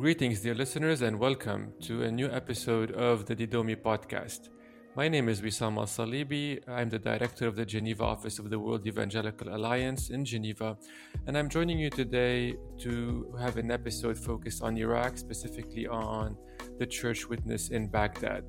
Greetings, 0.00 0.40
dear 0.40 0.54
listeners, 0.54 1.02
and 1.02 1.18
welcome 1.18 1.74
to 1.82 2.04
a 2.04 2.10
new 2.10 2.26
episode 2.30 2.90
of 2.92 3.26
the 3.26 3.36
Didomi 3.36 3.76
podcast. 3.76 4.48
My 4.96 5.08
name 5.08 5.28
is 5.28 5.42
Wissam 5.42 5.76
Al 5.76 5.84
Salibi. 5.84 6.58
I'm 6.66 6.88
the 6.88 6.98
director 6.98 7.46
of 7.46 7.54
the 7.54 7.66
Geneva 7.66 8.04
office 8.04 8.38
of 8.38 8.48
the 8.48 8.58
World 8.58 8.86
Evangelical 8.86 9.54
Alliance 9.54 10.08
in 10.08 10.24
Geneva, 10.24 10.78
and 11.26 11.36
I'm 11.36 11.50
joining 11.50 11.78
you 11.78 11.90
today 11.90 12.54
to 12.78 13.36
have 13.38 13.58
an 13.58 13.70
episode 13.70 14.16
focused 14.16 14.62
on 14.62 14.78
Iraq, 14.78 15.18
specifically 15.18 15.86
on 15.86 16.34
the 16.78 16.86
church 16.86 17.28
witness 17.28 17.68
in 17.68 17.86
Baghdad. 17.86 18.44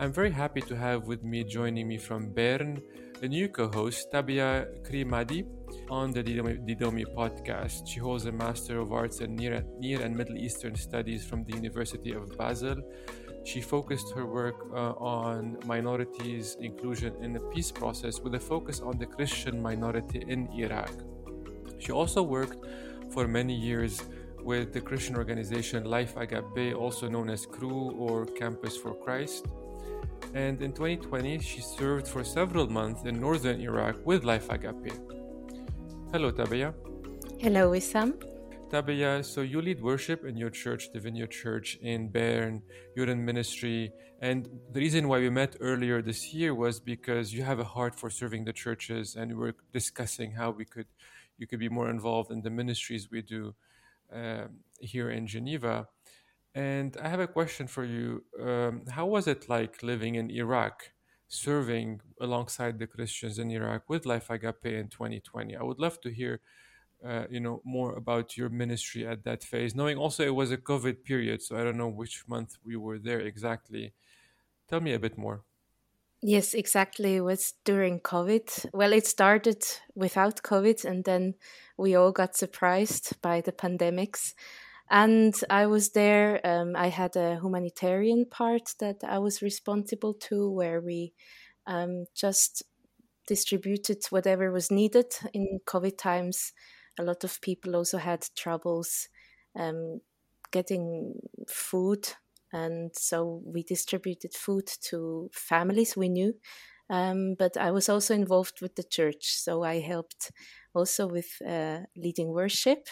I'm 0.00 0.12
very 0.12 0.32
happy 0.32 0.60
to 0.62 0.74
have 0.76 1.06
with 1.06 1.22
me 1.22 1.44
joining 1.44 1.86
me 1.86 1.98
from 1.98 2.32
Bern 2.32 2.82
a 3.22 3.28
new 3.28 3.48
co 3.48 3.68
host, 3.68 4.10
Tabia 4.12 4.66
Krimadi, 4.82 5.46
on 5.88 6.10
the 6.10 6.22
Didomi, 6.22 7.04
podcast. 7.14 7.86
She 7.86 8.00
holds 8.00 8.26
a 8.26 8.32
Master 8.32 8.78
of 8.80 8.92
Arts 8.92 9.20
in 9.20 9.36
Near, 9.36 9.64
Near 9.78 10.02
and 10.02 10.16
Middle 10.16 10.36
Eastern 10.36 10.74
Studies 10.74 11.24
from 11.24 11.44
the 11.44 11.54
University 11.54 12.12
of 12.12 12.36
Basel. 12.36 12.76
She 13.44 13.60
focused 13.60 14.12
her 14.14 14.26
work 14.26 14.66
uh, 14.72 14.92
on 14.92 15.58
minorities' 15.66 16.56
inclusion 16.60 17.14
in 17.22 17.32
the 17.32 17.40
peace 17.52 17.70
process 17.72 18.20
with 18.20 18.34
a 18.34 18.40
focus 18.40 18.80
on 18.80 18.98
the 18.98 19.06
Christian 19.06 19.60
minority 19.62 20.24
in 20.28 20.48
Iraq. 20.52 20.92
She 21.78 21.92
also 21.92 22.22
worked 22.22 22.64
for 23.12 23.26
many 23.26 23.54
years 23.54 24.02
with 24.42 24.72
the 24.72 24.80
Christian 24.80 25.16
organization 25.16 25.84
Life 25.84 26.16
Agape, 26.16 26.74
also 26.74 27.08
known 27.08 27.30
as 27.30 27.46
Cru 27.46 27.92
or 27.92 28.26
Campus 28.26 28.76
for 28.76 28.94
Christ 28.94 29.46
and 30.34 30.62
in 30.62 30.72
2020 30.72 31.40
she 31.40 31.60
served 31.60 32.06
for 32.06 32.22
several 32.22 32.68
months 32.68 33.04
in 33.04 33.20
northern 33.20 33.60
Iraq 33.60 33.96
with 34.04 34.24
Life 34.24 34.48
Agape. 34.50 34.92
Hello, 36.12 36.32
Tabia. 36.32 36.74
Hello, 37.38 37.70
Wissam. 37.70 38.20
Tabia, 38.68 39.24
so 39.24 39.42
you 39.42 39.62
lead 39.62 39.80
worship 39.80 40.24
in 40.24 40.36
your 40.36 40.50
church, 40.50 40.92
the 40.92 40.98
Vineyard 40.98 41.30
Church 41.30 41.78
in 41.82 42.08
Bern. 42.08 42.62
You're 42.96 43.08
in 43.08 43.24
ministry. 43.24 43.92
And 44.20 44.48
the 44.72 44.80
reason 44.80 45.06
why 45.06 45.20
we 45.20 45.30
met 45.30 45.56
earlier 45.60 46.02
this 46.02 46.34
year 46.34 46.52
was 46.52 46.80
because 46.80 47.32
you 47.32 47.44
have 47.44 47.60
a 47.60 47.64
heart 47.64 47.94
for 47.94 48.10
serving 48.10 48.44
the 48.44 48.52
churches, 48.52 49.14
and 49.14 49.38
we're 49.38 49.54
discussing 49.72 50.32
how 50.32 50.50
we 50.50 50.64
could, 50.64 50.86
you 51.38 51.46
could 51.46 51.60
be 51.60 51.68
more 51.68 51.88
involved 51.88 52.32
in 52.32 52.42
the 52.42 52.50
ministries 52.50 53.08
we 53.08 53.22
do 53.22 53.54
um, 54.12 54.48
here 54.80 55.10
in 55.10 55.28
Geneva. 55.28 55.86
And 56.56 56.96
I 57.00 57.08
have 57.08 57.20
a 57.20 57.28
question 57.28 57.68
for 57.68 57.84
you. 57.84 58.24
Um, 58.42 58.82
how 58.90 59.06
was 59.06 59.28
it 59.28 59.48
like 59.48 59.80
living 59.84 60.16
in 60.16 60.28
Iraq, 60.28 60.90
serving 61.30 62.00
alongside 62.20 62.78
the 62.78 62.86
Christians 62.86 63.38
in 63.38 63.50
Iraq 63.50 63.88
with 63.88 64.04
Life 64.04 64.28
Agape 64.30 64.66
in 64.66 64.88
2020? 64.88 65.56
I 65.56 65.62
would 65.62 65.78
love 65.78 66.00
to 66.02 66.10
hear, 66.10 66.40
uh, 67.04 67.24
you 67.30 67.40
know, 67.40 67.62
more 67.64 67.94
about 67.94 68.36
your 68.36 68.48
ministry 68.48 69.06
at 69.06 69.24
that 69.24 69.42
phase. 69.42 69.74
Knowing 69.74 69.96
also 69.96 70.24
it 70.24 70.34
was 70.34 70.50
a 70.50 70.58
COVID 70.58 71.04
period, 71.04 71.40
so 71.40 71.56
I 71.56 71.64
don't 71.64 71.78
know 71.78 71.88
which 71.88 72.24
month 72.28 72.58
we 72.64 72.76
were 72.76 72.98
there 72.98 73.20
exactly. 73.20 73.94
Tell 74.68 74.80
me 74.80 74.92
a 74.92 74.98
bit 74.98 75.16
more. 75.16 75.44
Yes, 76.22 76.52
exactly. 76.52 77.16
It 77.16 77.22
was 77.22 77.54
during 77.64 78.00
COVID. 78.00 78.66
Well, 78.74 78.92
it 78.92 79.06
started 79.06 79.64
without 79.94 80.42
COVID, 80.42 80.84
and 80.84 81.04
then 81.04 81.34
we 81.78 81.94
all 81.94 82.12
got 82.12 82.36
surprised 82.36 83.20
by 83.22 83.40
the 83.40 83.52
pandemics 83.52 84.34
and 84.90 85.34
I 85.48 85.66
was 85.66 85.90
there. 85.90 86.40
Um, 86.46 86.74
I 86.76 86.88
had 86.88 87.16
a 87.16 87.36
humanitarian 87.40 88.26
part 88.26 88.74
that 88.80 88.98
I 89.06 89.18
was 89.18 89.42
responsible 89.42 90.14
to, 90.14 90.50
where 90.50 90.80
we 90.80 91.14
um, 91.66 92.06
just 92.14 92.62
distributed 93.26 94.04
whatever 94.10 94.50
was 94.50 94.70
needed 94.70 95.14
in 95.32 95.60
COVID 95.66 95.98
times. 95.98 96.52
A 96.98 97.04
lot 97.04 97.24
of 97.24 97.40
people 97.40 97.76
also 97.76 97.98
had 97.98 98.26
troubles 98.36 99.08
um, 99.56 100.00
getting 100.52 101.14
food, 101.48 102.08
and 102.52 102.90
so 102.96 103.42
we 103.44 103.62
distributed 103.62 104.34
food 104.34 104.68
to 104.90 105.30
families 105.32 105.96
we 105.96 106.08
knew. 106.08 106.34
Um, 106.90 107.36
but 107.38 107.56
I 107.56 107.70
was 107.70 107.88
also 107.88 108.14
involved 108.14 108.60
with 108.60 108.74
the 108.74 108.82
church, 108.82 109.26
so 109.36 109.62
I 109.62 109.78
helped 109.80 110.32
also 110.74 111.06
with 111.06 111.40
uh, 111.46 111.80
leading 111.96 112.28
worship 112.30 112.88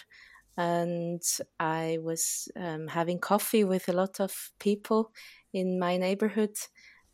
and 0.58 1.22
I 1.60 1.98
was 2.02 2.48
um, 2.56 2.88
having 2.88 3.20
coffee 3.20 3.62
with 3.62 3.88
a 3.88 3.92
lot 3.92 4.18
of 4.18 4.50
people 4.58 5.12
in 5.54 5.78
my 5.78 5.96
neighborhood. 5.96 6.56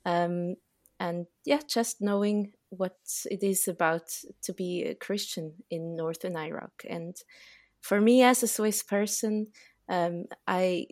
Um, 0.07 0.55
and 0.99 1.27
yeah, 1.45 1.61
just 1.69 2.01
knowing 2.01 2.55
what 2.71 2.97
it 3.31 3.43
is 3.43 3.69
about 3.69 4.09
to 4.45 4.55
be 4.55 4.85
a 4.85 4.95
Christian 4.95 5.53
in 5.71 5.95
northern 5.95 6.39
Iraq. 6.39 6.73
And 6.89 7.15
for 7.83 8.01
me, 8.01 8.23
as 8.23 8.43
a 8.43 8.49
Swiss 8.49 8.83
person, 8.83 9.49
um, 9.91 10.25
I 10.49 10.87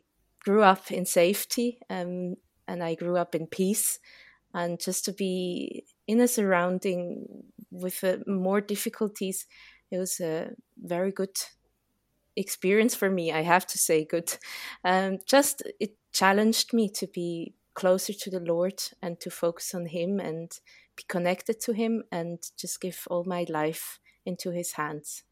grew 0.45 0.63
up 0.63 0.91
in 0.91 1.07
safety 1.07 1.79
um, 1.89 2.35
and 2.69 2.85
I 2.85 2.97
grew 2.97 3.17
up 3.17 3.35
in 3.35 3.47
peace. 3.47 3.99
And 4.53 4.79
just 4.79 5.07
to 5.07 5.13
be 5.13 5.85
in 6.07 6.21
a 6.21 6.29
surrounding 6.29 7.45
with 7.71 8.05
uh, 8.05 8.19
more 8.27 8.61
difficulties, 8.61 9.47
it 9.91 9.97
was 9.97 10.21
a 10.21 10.51
very 10.77 11.13
good 11.13 11.39
experience 12.37 12.95
for 12.95 13.11
me, 13.11 13.33
I 13.33 13.43
have 13.43 13.67
to 13.69 13.79
say, 13.79 14.05
good. 14.05 14.37
Um, 14.85 15.19
just 15.27 15.63
it 15.81 15.97
challenged 16.13 16.73
me 16.73 16.89
to 16.91 17.07
be 17.07 17.55
closer 17.75 18.13
to 18.13 18.31
the 18.31 18.41
Lord 18.41 18.83
and 19.03 19.19
to 19.21 19.31
focus 19.31 19.75
on 19.75 19.87
Him 19.87 20.21
and 20.21 20.51
be 20.97 21.05
connected 21.09 21.61
to 21.61 21.73
Him 21.73 22.05
and 22.11 22.39
just 22.59 22.81
give 22.81 23.07
all 23.11 23.25
my 23.25 23.47
life 23.49 23.99
into 24.25 24.51
His 24.51 24.73
hands. 24.73 25.25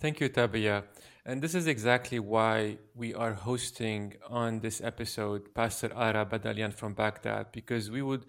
Thank 0.00 0.20
you, 0.20 0.28
Tabia. 0.28 0.84
And 1.26 1.42
this 1.42 1.54
is 1.54 1.66
exactly 1.66 2.20
why 2.20 2.78
we 2.94 3.12
are 3.14 3.34
hosting 3.34 4.14
on 4.30 4.60
this 4.60 4.80
episode 4.80 5.52
Pastor 5.54 5.92
Ara 5.94 6.24
Badalian 6.24 6.72
from 6.72 6.94
Baghdad, 6.94 7.46
because 7.52 7.90
we 7.90 8.00
would 8.00 8.24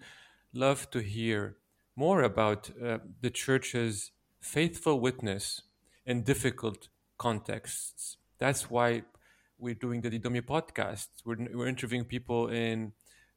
love 0.52 0.90
to 0.90 0.98
hear 0.98 1.56
more 1.96 2.22
about 2.22 2.70
uh, 2.70 2.98
the 3.20 3.30
church's 3.30 4.10
faithful 4.40 4.98
witness 5.00 5.62
in 6.10 6.22
difficult 6.22 6.88
contexts. 7.18 8.16
That's 8.42 8.68
why 8.68 8.88
we're 9.58 9.80
doing 9.86 10.00
the 10.00 10.10
Didomi 10.10 10.42
podcast. 10.42 11.08
We're, 11.24 11.36
we're 11.54 11.68
interviewing 11.68 12.04
people 12.04 12.48
in 12.48 12.92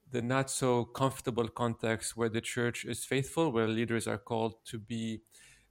the 0.09 0.23
not 0.23 0.49
so 0.49 0.85
comfortable 0.85 1.47
context 1.49 2.17
where 2.17 2.29
the 2.29 2.41
church 2.41 2.83
is 2.83 3.05
faithful, 3.05 3.51
where 3.51 3.67
leaders 3.67 4.07
are 4.07 4.17
called 4.17 4.55
to 4.71 4.79
be 4.79 5.21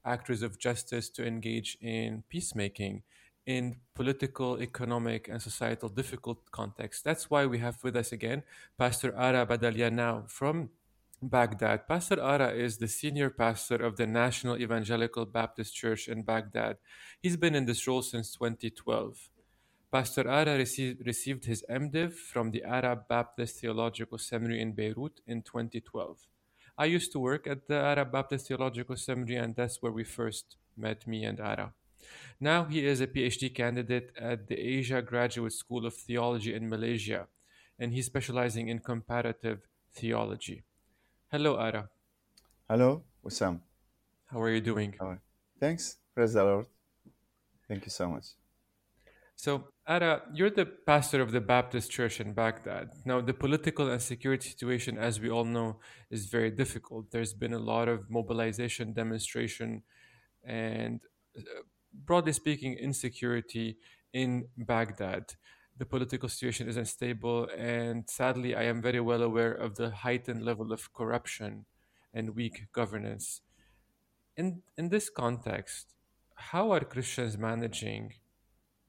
actors 0.05 0.43
of 0.43 0.61
justice, 0.61 1.09
to 1.17 1.27
engage 1.27 1.77
in 1.81 2.23
peacemaking 2.29 3.03
in 3.47 3.75
political, 3.97 4.63
economic, 4.63 5.29
and 5.29 5.43
societal 5.43 5.89
difficult 5.89 6.39
contexts. 6.53 7.03
That's 7.03 7.29
why 7.29 7.47
we 7.47 7.59
have 7.59 7.83
with 7.83 7.97
us 7.97 8.13
again 8.13 8.45
Pastor 8.79 9.13
Ara 9.17 9.45
Badalia 9.45 9.91
now 9.93 10.25
from 10.29 10.71
Baghdad. 11.23 11.87
Pastor 11.87 12.21
Ara 12.21 12.51
is 12.51 12.79
the 12.79 12.89
senior 12.89 13.31
pastor 13.31 13.77
of 13.77 13.97
the 13.97 14.09
National 14.09 14.59
Evangelical 14.61 15.25
Baptist 15.25 15.73
Church 15.73 16.09
in 16.09 16.23
Baghdad. 16.23 16.79
He's 17.21 17.37
been 17.37 17.55
in 17.55 17.65
this 17.65 17.87
role 17.87 18.03
since 18.03 18.33
2012. 18.33 19.31
Pastor 19.93 20.29
Ara 20.29 20.57
received, 20.57 21.07
received 21.07 21.45
his 21.45 21.65
MDiv 21.71 22.15
from 22.15 22.51
the 22.51 22.65
Arab 22.65 23.07
Baptist 23.09 23.61
Theological 23.61 24.19
Seminary 24.19 24.61
in 24.61 24.73
Beirut 24.73 25.21
in 25.25 25.43
2012. 25.43 26.27
I 26.77 26.87
used 26.87 27.13
to 27.13 27.21
work 27.21 27.47
at 27.47 27.69
the 27.69 27.77
Arab 27.77 28.11
Baptist 28.11 28.49
Theological 28.49 28.97
Seminary, 28.97 29.37
and 29.37 29.55
that's 29.55 29.81
where 29.81 29.93
we 29.93 30.03
first 30.03 30.57
met 30.77 31.07
me 31.07 31.25
and 31.25 31.39
Ara. 31.39 31.73
Now 32.41 32.65
he 32.65 32.85
is 32.85 33.01
a 33.01 33.07
PhD 33.07 33.55
candidate 33.55 34.11
at 34.19 34.49
the 34.49 34.59
Asia 34.59 35.01
Graduate 35.03 35.53
School 35.53 35.87
of 35.87 35.95
Theology 35.95 36.53
in 36.53 36.69
Malaysia, 36.69 37.29
and 37.79 37.93
he's 37.93 38.07
specializing 38.07 38.67
in 38.67 38.81
comparative 38.81 39.69
theology. 39.95 40.65
Hello, 41.33 41.57
Ara. 41.57 41.89
Hello, 42.69 43.05
Wissam. 43.25 43.61
How 44.27 44.43
are 44.43 44.51
you 44.51 44.61
doing? 44.61 44.93
Thanks. 45.59 45.97
Praise 46.15 46.35
the 46.35 46.45
Lord. 46.45 46.67
Thank 47.67 47.87
you 47.87 47.91
so 47.91 48.11
much. 48.11 48.27
So, 49.35 49.69
Ara, 49.89 50.25
you're 50.35 50.51
the 50.51 50.67
pastor 50.67 51.23
of 51.23 51.33
the 51.33 51.41
Baptist 51.41 51.91
Church 51.91 52.21
in 52.21 52.35
Baghdad. 52.35 52.91
Now, 53.07 53.23
the 53.23 53.33
political 53.33 53.91
and 53.91 54.03
security 54.03 54.51
situation, 54.51 54.99
as 54.99 55.21
we 55.21 55.31
all 55.31 55.47
know, 55.47 55.81
is 56.11 56.27
very 56.27 56.51
difficult. 56.51 57.11
There's 57.11 57.33
been 57.33 57.55
a 57.55 57.59
lot 57.59 57.89
of 57.89 58.11
mobilization, 58.11 58.93
demonstration, 58.93 59.85
and 60.45 61.01
uh, 61.39 61.63
broadly 61.95 62.35
speaking, 62.35 62.75
insecurity 62.75 63.79
in 64.13 64.49
Baghdad 64.59 65.33
the 65.79 65.87
political 65.87 66.29
situation 66.29 66.69
is 66.69 66.77
unstable, 66.77 67.49
and 67.57 68.09
sadly, 68.09 68.55
I 68.55 68.65
am 68.65 68.83
very 68.83 69.01
well 69.01 69.23
aware 69.23 69.53
of 69.53 69.77
the 69.77 69.91
heightened 69.91 70.43
level 70.43 70.73
of 70.73 70.93
corruption 70.93 71.65
and 72.15 72.37
weak 72.37 72.67
governance. 72.73 73.41
In 74.37 74.63
in 74.77 74.89
this 74.89 75.11
context, 75.11 75.95
how 76.35 76.73
are 76.73 76.81
Christians 76.81 77.39
managing, 77.39 78.15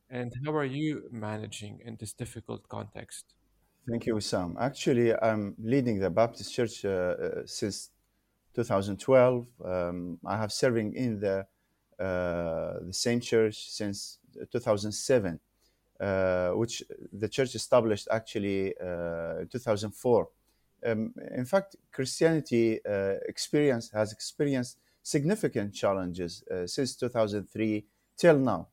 and 0.09 0.31
how 0.45 0.53
are 0.55 0.65
you 0.65 1.09
managing 1.11 1.79
in 1.85 1.97
this 1.99 2.13
difficult 2.13 2.67
context? 2.67 3.33
Thank 3.89 4.05
you, 4.05 4.19
Sam. 4.21 4.55
Actually, 4.59 5.13
I'm 5.13 5.55
leading 5.61 5.99
the 5.99 6.09
Baptist 6.09 6.53
Church 6.53 6.85
uh, 6.85 6.89
uh, 6.89 7.41
since 7.45 7.89
2012. 8.55 9.47
Um, 9.65 10.19
I 10.25 10.37
have 10.37 10.51
serving 10.51 10.95
in 10.95 11.19
the 11.19 11.45
uh, 11.99 12.79
the 12.85 12.93
same 12.93 13.19
church 13.19 13.69
since 13.69 14.19
2007. 14.51 15.39
Which 16.55 16.83
the 17.11 17.29
church 17.29 17.55
established 17.55 18.07
actually 18.11 18.73
in 18.79 19.47
2004. 19.51 20.29
Um, 20.85 21.13
in 21.33 21.45
fact, 21.45 21.77
Christianity 21.91 22.79
experience 23.27 23.89
has 23.91 24.11
experienced 24.11 24.77
significant 25.01 25.73
challenges 25.73 26.43
since 26.65 26.95
2003 26.95 27.85
till 28.17 28.37
now, 28.37 28.67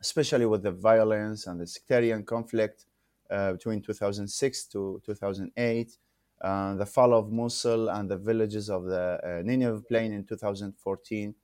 especially 0.00 0.46
with 0.46 0.62
the 0.62 0.72
violence 0.72 1.46
and 1.46 1.60
the 1.60 1.66
sectarian 1.66 2.24
conflict 2.24 2.86
uh, 3.30 3.52
between 3.52 3.80
2006 3.80 4.64
to 4.66 5.00
2008, 5.04 5.96
uh, 6.40 6.74
the 6.74 6.86
fall 6.86 7.14
of 7.14 7.30
Mosul 7.30 7.88
and 7.88 8.10
the 8.10 8.16
villages 8.16 8.70
of 8.70 8.84
the 8.84 9.20
uh, 9.22 9.42
Nineveh 9.44 9.82
plain 9.82 10.12
in 10.12 10.24
2014. 10.24 11.34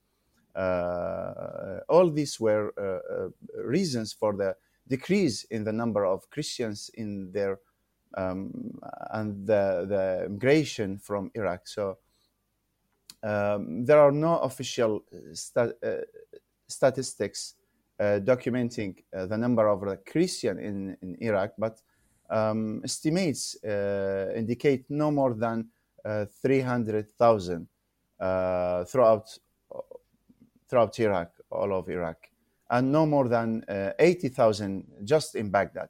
Uh, 0.55 1.81
all 1.88 2.11
these 2.11 2.41
were 2.41 2.73
uh, 2.79 3.26
uh, 3.26 3.62
reasons 3.62 4.12
for 4.12 4.32
the 4.35 4.56
decrease 4.88 5.44
in 5.44 5.65
the 5.65 5.73
number 5.73 6.05
of 6.05 6.29
Christians 6.31 6.91
in 6.94 7.33
their 7.33 7.59
um, 8.17 8.79
and 9.11 9.47
the, 9.47 9.87
the 9.88 10.29
migration 10.31 10.99
from 10.99 11.31
Iraq. 11.35 11.69
So 11.69 11.99
um, 13.23 13.85
there 13.85 13.99
are 13.99 14.12
no 14.12 14.38
official 14.38 15.05
statistics 16.69 17.55
uh, 17.99 18.21
documenting 18.23 19.03
uh, 19.17 19.27
the 19.27 19.38
number 19.38 19.69
of 19.69 19.81
the 19.81 19.97
Christian 20.11 20.59
in, 20.59 20.97
in 21.03 21.17
Iraq, 21.21 21.53
but 21.59 21.81
um, 22.29 22.83
estimates 22.85 23.56
uh, 23.65 24.33
indicate 24.37 24.85
no 24.88 25.11
more 25.11 25.35
than 25.35 25.69
300,000 26.43 27.67
throughout 28.87 29.38
throughout 30.69 30.99
Iraq, 30.99 31.31
all 31.50 31.73
of 31.73 31.88
Iraq, 31.88 32.29
and 32.71 32.91
no 32.93 33.07
more 33.07 33.29
than 33.29 33.65
80,000 33.99 34.85
just 35.05 35.35
in 35.35 35.51
Baghdad. 35.51 35.89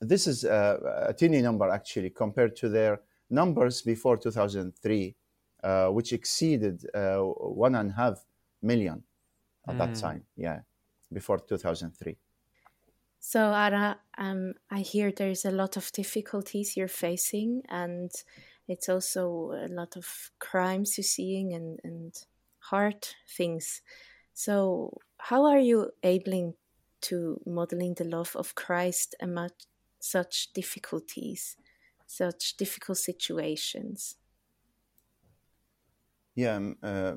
this 0.00 0.26
is 0.26 0.44
a, 0.44 1.06
a 1.08 1.14
teeny 1.14 1.42
number 1.42 1.68
actually 1.70 2.10
compared 2.10 2.54
to 2.56 2.68
their 2.68 3.00
numbers 3.30 3.82
before 3.82 4.16
2003, 4.16 5.14
uh, 5.62 5.88
which 5.88 6.12
exceeded 6.12 6.86
uh, 6.94 7.18
one 7.18 7.74
and 7.74 7.90
a 7.90 7.94
half 7.94 8.24
million 8.62 9.02
at 9.66 9.74
mm. 9.74 9.78
that 9.78 9.94
time. 9.94 10.24
Yeah, 10.36 10.60
before 11.12 11.38
2003. 11.38 12.16
So, 13.20 13.52
Ara, 13.52 13.98
um, 14.16 14.54
I 14.70 14.80
hear 14.80 15.10
there's 15.10 15.44
a 15.44 15.50
lot 15.50 15.76
of 15.76 15.90
difficulties 15.92 16.76
you're 16.76 16.88
facing, 16.88 17.62
and 17.68 18.10
it's 18.68 18.88
also 18.88 19.52
a 19.52 19.68
lot 19.68 19.96
of 19.96 20.30
crimes 20.38 20.96
you're 20.96 21.04
seeing 21.04 21.52
and, 21.52 21.80
and 21.82 22.14
hard 22.60 23.08
things. 23.28 23.82
So, 24.38 25.00
how 25.16 25.46
are 25.46 25.58
you 25.58 25.90
able 26.04 26.54
to 27.00 27.40
modeling 27.44 27.94
the 27.94 28.04
love 28.04 28.36
of 28.36 28.54
Christ 28.54 29.16
amid 29.20 29.50
such 29.98 30.52
difficulties, 30.52 31.56
such 32.06 32.56
difficult 32.56 32.98
situations? 32.98 34.14
Yeah, 36.36 36.54
um, 36.54 36.76
uh, 36.84 37.14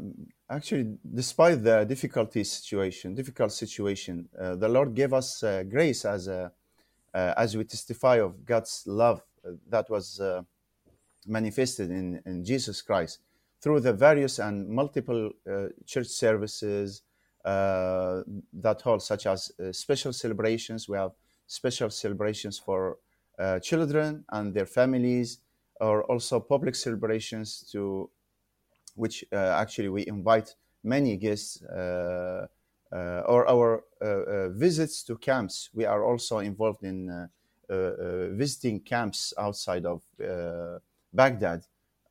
actually, 0.50 0.98
despite 1.14 1.64
the 1.64 1.84
difficulty 1.84 2.44
situation, 2.44 3.14
difficult 3.14 3.52
situation, 3.52 4.28
uh, 4.42 4.56
the 4.56 4.68
Lord 4.68 4.96
gave 4.96 5.14
us 5.14 5.44
uh, 5.44 5.62
grace 5.62 6.06
as 6.06 6.28
a, 6.28 6.52
uh, 7.14 7.34
as 7.38 7.56
we 7.56 7.66
testify 7.66 8.16
of 8.16 8.44
God's 8.44 8.82
love 8.88 9.22
uh, 9.46 9.52
that 9.70 9.92
was 9.92 10.20
uh, 10.20 10.42
manifested 11.28 11.92
in, 11.92 12.20
in 12.26 12.44
Jesus 12.44 12.82
Christ 12.82 13.20
through 13.62 13.82
the 13.82 13.94
various 13.94 14.40
and 14.40 14.68
multiple 14.68 15.30
church 15.86 16.08
services 16.08 17.04
Uh, 17.44 18.22
that 18.54 18.82
hold, 18.82 19.02
such 19.02 19.26
as 19.26 19.52
uh, 19.60 19.72
special 19.72 20.14
celebrations. 20.14 20.88
We 20.88 20.98
have 20.98 21.12
special 21.48 21.90
celebrations 21.90 22.60
for 22.60 22.98
uh, 23.40 23.60
children 23.60 24.24
and 24.30 24.54
their 24.54 24.68
families, 24.68 25.40
or 25.80 26.04
also 26.04 26.40
public 26.40 26.76
celebrations 26.76 27.68
to 27.72 28.10
which 28.96 29.26
uh, 29.32 29.38
actually 29.38 29.90
we 29.90 30.06
invite 30.06 30.56
many 30.84 31.18
guests 31.18 31.64
uh, 31.64 32.46
uh, 32.92 33.24
or 33.26 33.50
our 33.50 33.84
visits 34.54 35.04
to 35.04 35.16
camps. 35.18 35.70
We 35.74 35.86
are 35.86 36.04
also 36.04 36.40
involved 36.40 36.84
in 36.84 37.30
visiting 37.68 38.82
camps 38.82 39.34
outside 39.38 39.86
of 39.86 40.04
Baghdad. 41.14 41.64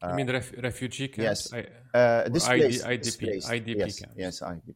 I 0.03 0.15
mean 0.15 0.31
ref- 0.31 0.55
refugee 0.63 1.09
camps? 1.09 1.53
Yes. 1.53 1.67
I, 1.95 1.99
uh, 1.99 2.29
displaced, 2.29 2.85
IDP, 2.85 3.03
displaced. 3.03 3.49
IDP 3.49 3.77
yes, 3.77 3.99
camps. 3.99 4.15
Yes, 4.17 4.41
IDP. 4.41 4.75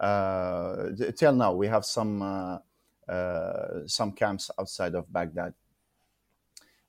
Uh, 0.00 0.90
till 1.16 1.34
now, 1.34 1.52
we 1.52 1.66
have 1.66 1.84
some 1.84 2.22
uh, 2.22 2.58
uh, 3.06 3.86
some 3.86 4.12
camps 4.12 4.50
outside 4.58 4.94
of 4.94 5.12
Baghdad. 5.12 5.54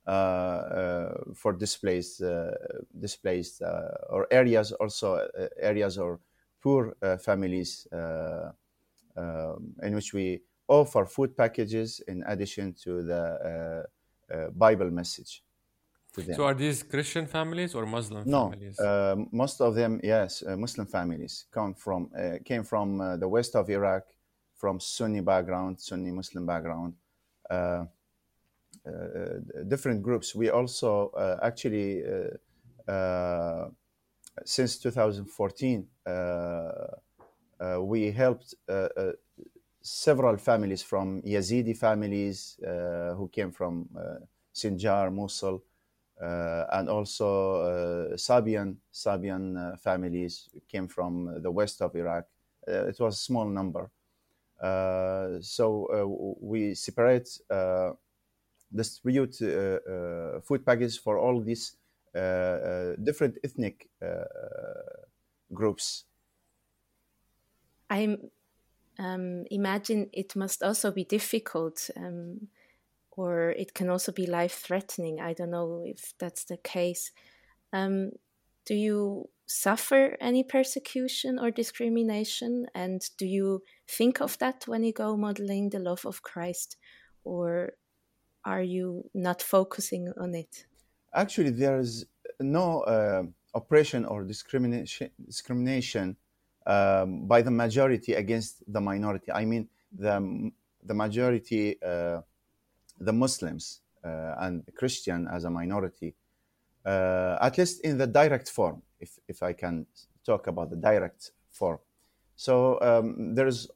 Uh, 0.04 0.10
uh, 0.10 1.14
for 1.32 1.52
displaced 1.52 2.20
uh, 2.22 2.50
displaced 2.98 3.62
or 4.10 4.26
areas 4.32 4.72
also 4.72 5.28
areas 5.60 5.96
or 5.96 6.18
poor 6.60 6.92
families 7.20 7.86
um, 7.92 8.52
in 9.80 9.94
which 9.94 10.12
we 10.12 10.42
offer 10.66 11.06
food 11.06 11.36
packages 11.36 12.00
in 12.08 12.24
addition 12.26 12.72
to 12.72 13.02
the 13.02 13.86
Bible 14.56 14.90
message. 14.90 15.44
So 16.34 16.44
are 16.44 16.54
these 16.54 16.82
Christian 16.82 17.26
families 17.26 17.74
or 17.74 17.86
Muslim 17.86 18.24
no, 18.26 18.50
families? 18.50 18.78
Uh, 18.78 19.16
most 19.30 19.62
of 19.62 19.74
them, 19.74 19.98
yes, 20.02 20.42
uh, 20.46 20.56
Muslim 20.56 20.86
families 20.86 21.46
come 21.50 21.72
from 21.74 22.10
uh, 22.14 22.36
came 22.44 22.64
from 22.64 22.98
the 23.18 23.28
west 23.28 23.56
of 23.56 23.70
Iraq, 23.70 24.04
from 24.54 24.78
Sunni 24.78 25.20
background, 25.20 25.80
Sunni 25.80 26.10
Muslim 26.10 26.44
background. 26.44 26.94
Uh, 28.84 29.38
different 29.68 30.02
groups. 30.02 30.34
We 30.34 30.50
also 30.50 31.10
uh, 31.10 31.38
actually 31.40 32.02
uh, 32.88 33.66
since 34.44 34.78
2014 34.78 35.86
we 37.80 38.10
helped 38.10 38.54
several 39.82 40.36
families 40.36 40.82
from 40.82 41.22
Yazidi 41.22 41.76
families 41.76 42.58
who 43.16 43.28
came 43.28 43.52
from 43.52 43.88
Sinjar, 44.52 45.12
Mosul, 45.12 45.62
and 46.72 46.88
also 46.88 48.08
uh, 48.12 48.16
Sabian 48.16 48.76
Sabian 48.92 49.56
uh, 49.56 49.76
families 49.76 50.48
came 50.68 50.88
from 50.88 51.42
the 51.42 51.50
west 51.50 51.82
of 51.82 51.94
Iraq. 51.96 52.28
it 52.66 52.98
was 53.00 53.14
a 53.16 53.22
small 53.22 53.46
number, 53.48 53.90
so 55.40 56.36
we 56.40 56.74
separate 56.74 57.28
distribute 58.74 59.40
uh, 59.42 59.46
uh, 59.46 60.40
food 60.40 60.64
packages 60.64 60.98
for 60.98 61.18
all 61.18 61.40
these 61.40 61.76
uh, 62.14 62.94
different 63.02 63.38
ethnic 63.44 63.88
groups. 65.52 66.04
I 67.90 68.16
um, 68.98 69.46
imagine 69.50 70.10
it 70.12 70.36
must 70.36 70.62
also 70.62 70.92
be 70.92 71.04
difficult, 71.04 71.90
um, 71.96 72.48
or 73.16 73.50
it 73.50 73.74
can 73.74 73.88
also 73.90 74.12
be 74.12 74.26
life 74.26 74.54
threatening. 74.54 75.20
I 75.20 75.32
don't 75.34 75.50
know 75.50 75.82
if 75.84 76.14
that's 76.18 76.44
the 76.44 76.56
case. 76.56 77.12
Um, 77.72 78.12
do 78.64 78.74
you 78.74 79.28
suffer 79.46 80.16
any 80.20 80.42
persecution 80.44 81.38
or 81.38 81.50
discrimination? 81.50 82.66
And 82.74 83.02
do 83.18 83.26
you 83.26 83.62
think 83.88 84.20
of 84.20 84.38
that 84.38 84.64
when 84.66 84.82
you 84.84 84.92
go 84.92 85.16
modeling 85.16 85.70
the 85.70 85.78
love 85.78 86.06
of 86.06 86.22
Christ? 86.22 86.76
Or 87.24 87.72
are 88.44 88.62
you 88.62 89.04
not 89.14 89.42
focusing 89.42 90.12
on 90.18 90.34
it? 90.34 90.64
Actually, 91.14 91.50
there 91.50 91.78
is 91.78 92.06
no 92.40 92.80
uh, 92.80 93.24
oppression 93.54 94.04
or 94.04 94.24
discrimination, 94.24 95.10
discrimination 95.24 96.16
um, 96.66 97.26
by 97.26 97.42
the 97.42 97.50
majority 97.50 98.14
against 98.14 98.62
the 98.72 98.80
minority. 98.80 99.30
I 99.30 99.44
mean, 99.44 99.68
the, 99.92 100.50
the 100.82 100.94
majority, 100.94 101.80
uh, 101.82 102.22
the 103.04 103.12
Muslims 103.12 103.80
uh, 104.04 104.34
and 104.38 104.62
Christian 104.74 105.28
as 105.28 105.44
a 105.44 105.50
minority, 105.50 106.14
uh, 106.84 107.38
at 107.40 107.58
least 107.58 107.80
in 107.84 107.98
the 107.98 108.06
direct 108.06 108.48
form, 108.48 108.82
if, 109.00 109.18
if 109.28 109.42
I 109.42 109.52
can 109.52 109.86
talk 110.24 110.46
about 110.46 110.70
the 110.70 110.76
direct 110.76 111.32
form. 111.50 111.78
So 112.36 112.80
um, 112.80 113.34
there's 113.34 113.68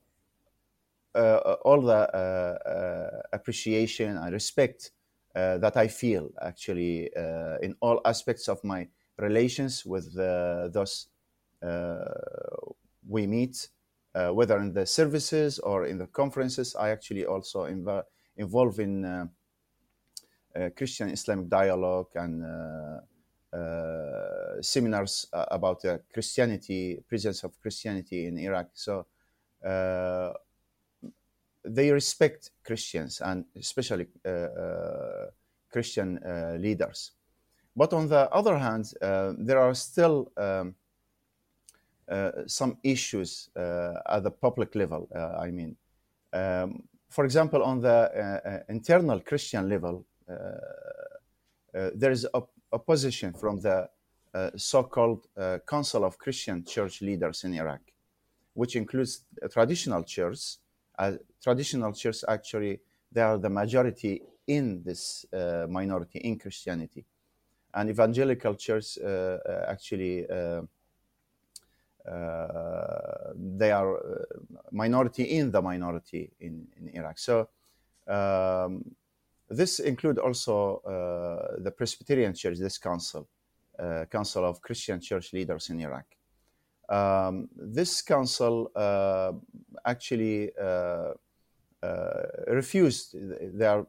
uh, 1.16 1.56
all 1.64 1.80
the 1.80 1.92
uh, 1.94 2.68
uh, 2.68 3.22
appreciation 3.32 4.16
and 4.16 4.32
respect 4.32 4.92
that 5.34 5.76
I 5.76 5.88
feel 5.88 6.30
actually 6.40 7.10
in 7.62 7.74
all 7.80 8.00
aspects 8.06 8.48
of 8.48 8.62
my 8.64 8.88
relations 9.18 9.84
with 9.84 10.14
those 10.14 11.08
we 13.06 13.26
meet, 13.26 13.68
whether 14.14 14.58
in 14.58 14.72
the 14.72 14.86
services 14.86 15.58
or 15.58 15.86
in 15.86 15.98
the 15.98 16.06
conferences. 16.06 16.74
I 16.74 16.88
actually 16.88 17.26
also 17.26 17.64
inv- 17.64 18.04
involve 18.36 18.78
in 18.80 19.28
uh, 20.56 20.70
Christian 20.74 21.10
Islamic 21.10 21.48
dialogue 21.48 22.08
and 22.14 22.42
uh, 22.42 23.56
uh, 23.56 24.62
seminars 24.62 25.26
about 25.32 25.84
Christianity, 26.14 27.02
presence 27.08 27.44
of 27.44 27.60
Christianity 27.60 28.26
in 28.26 28.38
Iraq. 28.38 28.68
So 28.72 29.06
they 31.64 31.90
respect 31.90 32.52
Christians 32.64 33.20
and 33.20 33.44
especially 33.54 34.06
Christian 35.70 36.20
leaders. 36.58 37.12
But 37.74 37.92
on 37.92 38.08
the 38.08 38.30
other 38.30 38.56
hand, 38.56 38.94
there 39.00 39.58
are 39.58 39.74
still 39.74 40.32
um, 40.38 40.74
some 42.46 42.78
issues 42.82 43.50
at 43.54 44.22
the 44.22 44.30
public 44.30 44.74
level. 44.74 45.08
I 45.38 45.50
mean, 45.50 45.76
um, 46.32 46.82
for 47.16 47.24
example, 47.24 47.62
on 47.62 47.80
the 47.80 47.88
uh, 47.88 48.48
uh, 48.48 48.58
internal 48.68 49.20
Christian 49.20 49.70
level, 49.70 50.04
uh, 50.28 50.34
there 51.94 52.10
is 52.10 52.26
op- 52.34 52.52
opposition 52.72 53.32
from 53.32 53.58
the 53.58 53.88
uh, 54.34 54.50
so-called 54.54 55.26
uh, 55.34 55.56
Council 55.66 56.04
of 56.04 56.18
Christian 56.18 56.62
Church 56.62 57.00
Leaders 57.00 57.44
in 57.44 57.54
Iraq, 57.54 57.80
which 58.52 58.76
includes 58.76 59.24
traditional 59.50 60.02
churches. 60.02 60.58
Uh, 60.98 61.12
traditional 61.42 61.92
churches 61.94 62.22
actually 62.28 62.80
they 63.10 63.22
are 63.22 63.38
the 63.38 63.48
majority 63.48 64.20
in 64.46 64.82
this 64.84 65.24
minority 65.68 66.18
in 66.18 66.38
Christianity, 66.38 67.02
and 67.72 67.88
evangelical 67.88 68.54
church 68.56 68.98
actually. 69.66 70.26
Uh, 72.06 73.32
they 73.34 73.72
are 73.72 74.00
minority 74.70 75.24
in 75.24 75.50
the 75.50 75.60
minority 75.60 76.30
in, 76.40 76.66
in 76.78 76.88
Iraq. 76.94 77.18
So 77.18 77.48
um, 78.06 78.84
this 79.48 79.80
include 79.80 80.18
also 80.18 80.76
uh, 80.78 81.62
the 81.62 81.70
Presbyterian 81.70 82.34
Church, 82.34 82.58
this 82.58 82.78
council, 82.78 83.28
uh, 83.78 84.04
Council 84.10 84.44
of 84.44 84.60
Christian 84.60 85.00
Church 85.00 85.32
Leaders 85.32 85.70
in 85.70 85.80
Iraq. 85.80 86.06
Um, 86.88 87.48
this 87.56 88.02
council 88.02 88.70
uh, 88.76 89.32
actually 89.84 90.52
uh, 90.60 91.12
uh, 91.82 92.22
refused. 92.48 93.16
They 93.58 93.66
are, 93.66 93.86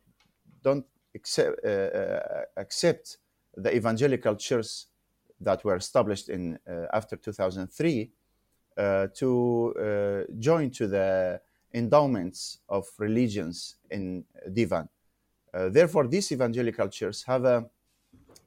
don't 0.63 0.85
accept, 1.13 1.59
accept 2.57 3.17
the 3.55 3.75
evangelical 3.75 4.35
church 4.35 4.85
that 5.41 5.63
were 5.63 5.75
established 5.75 6.29
in 6.29 6.57
after 6.93 7.15
2003 7.15 8.11
to 9.15 10.25
join 10.39 10.69
to 10.71 10.87
the 10.87 11.41
endowments 11.73 12.59
of 12.69 12.87
religions 12.97 13.75
in 13.91 14.23
Divan. 14.53 14.89
Uh, 15.53 15.69
therefore, 15.69 16.07
these 16.07 16.31
evangelical 16.31 16.87
churches 16.89 17.23
have 17.23 17.45
a 17.45 17.65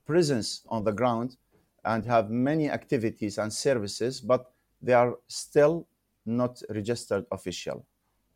presence 0.06 0.62
on 0.68 0.84
the 0.84 0.92
ground 0.92 1.36
and 1.84 2.04
have 2.04 2.30
many 2.30 2.70
activities 2.70 3.38
and 3.38 3.52
services, 3.52 4.20
but 4.20 4.52
they 4.82 4.92
are 4.92 5.16
still 5.28 5.86
not 6.26 6.62
registered 6.70 7.24
official. 7.32 7.86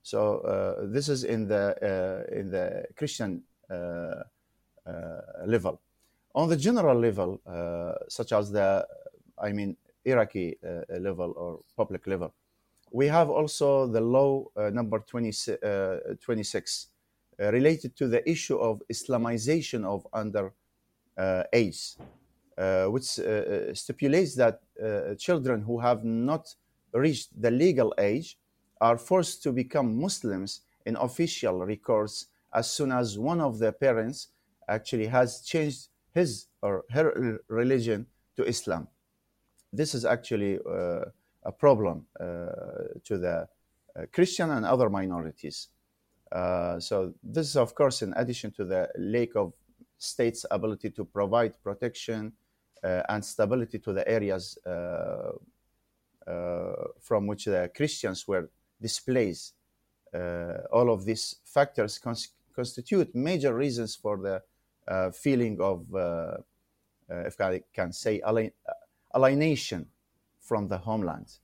So 0.03 0.39
uh, 0.39 0.87
this 0.87 1.09
is 1.09 1.25
in 1.25 1.49
the 1.49 1.75
uh, 1.81 2.39
in 2.39 2.51
the 2.51 2.85
Christian 2.97 3.43
uh, 3.71 3.75
uh, 3.75 5.21
level. 5.47 5.81
On 6.35 6.49
the 6.49 6.57
general 6.57 6.99
level, 6.99 7.41
uh, 7.47 7.95
such 8.09 8.33
as 8.33 8.51
the, 8.51 8.87
I 9.39 9.53
mean, 9.53 9.77
Iraqi 10.05 10.59
uh, 10.63 10.99
level 10.99 11.33
or 11.37 11.61
public 11.77 12.07
level, 12.07 12.35
we 12.91 13.07
have 13.07 13.31
also 13.31 13.87
the 13.87 14.01
law 14.01 14.45
uh, 14.57 14.71
number 14.71 14.99
20, 15.01 15.33
26 16.21 16.87
uh, 17.41 17.51
related 17.53 17.97
to 17.97 18.09
the 18.09 18.29
issue 18.29 18.57
of 18.57 18.83
Islamization 18.93 19.85
of 19.85 20.07
under 20.13 20.53
uh, 21.17 21.45
age, 21.53 21.97
uh, 22.59 22.87
which 22.87 23.21
stipulates 23.73 24.35
that 24.35 24.61
children 25.19 25.63
who 25.63 25.79
have 25.79 26.05
not 26.05 26.55
reached 26.93 27.41
the 27.41 27.51
legal 27.51 27.95
age 27.99 28.39
are 28.81 28.99
forced 28.99 29.43
to 29.43 29.53
become 29.53 30.01
Muslims 30.01 30.63
in 30.87 30.97
official 30.97 31.65
records 31.65 32.27
as 32.53 32.71
soon 32.71 32.93
as 32.93 33.19
one 33.19 33.41
of 33.41 33.59
their 33.59 33.73
parents 33.73 34.29
actually 34.69 35.07
has 35.07 35.41
changed 35.41 35.89
his 36.15 36.47
or 36.63 36.85
her 36.91 37.41
religion 37.49 38.07
to 38.37 38.45
Islam. 38.45 38.89
This 39.73 39.95
is 39.95 40.05
actually 40.05 40.59
uh, 40.59 41.07
a 41.43 41.53
problem 41.53 42.07
uh, 42.19 42.25
to 43.05 43.19
the 43.19 43.49
uh, 43.97 44.07
Christian 44.13 44.51
and 44.51 44.65
other 44.65 44.89
minorities. 44.89 45.69
Uh, 46.31 46.79
so 46.81 47.15
this 47.23 47.49
is, 47.49 47.57
of 47.57 47.75
course, 47.75 48.03
in 48.03 48.15
addition 48.17 48.51
to 48.53 48.65
the 48.65 48.89
lack 48.99 49.35
of 49.37 49.53
state's 49.99 50.47
ability 50.51 50.91
to 50.91 51.05
provide 51.05 51.61
protection 51.63 52.33
uh, 52.83 53.03
and 53.09 53.25
stability 53.25 53.79
to 53.79 53.93
the 53.93 54.07
areas 54.09 54.59
from 57.01 57.27
which 57.27 57.45
the 57.45 57.71
Christians 57.77 58.27
were 58.27 58.51
displaced. 58.81 59.55
All 60.73 60.91
of 60.91 61.05
these 61.05 61.37
factors 61.45 61.99
cons- 61.99 62.33
constitute 62.55 63.15
major 63.15 63.55
reasons 63.55 63.95
for 63.95 64.17
the 64.19 64.43
Uh, 64.87 65.11
feeling 65.11 65.59
of, 65.61 65.87
uh, 65.95 65.99
uh, 65.99 67.27
if 67.27 67.41
I 67.41 67.63
can 67.73 67.93
say, 67.93 68.21
alienation 69.15 69.87
from 70.41 70.69
the 70.69 70.79
homeland. 70.79 71.39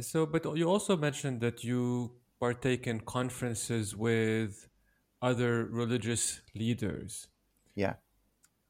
so, 0.00 0.26
but 0.26 0.44
you 0.56 0.68
also 0.68 0.96
mentioned 0.96 1.40
that 1.40 1.64
you 1.64 2.12
partake 2.38 2.86
in 2.86 3.00
conferences 3.00 3.96
with 3.96 4.68
other 5.22 5.64
religious 5.64 6.42
leaders. 6.54 7.28
Yeah. 7.74 7.94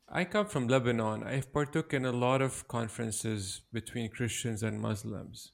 I 0.08 0.24
come 0.24 0.46
from 0.46 0.68
Lebanon. 0.68 1.24
I've 1.24 1.52
partook 1.52 1.94
in 1.94 2.04
a 2.04 2.12
lot 2.12 2.42
of 2.42 2.68
conferences 2.68 3.62
between 3.72 4.10
Christians 4.10 4.62
and 4.62 4.78
Muslims. 4.80 5.52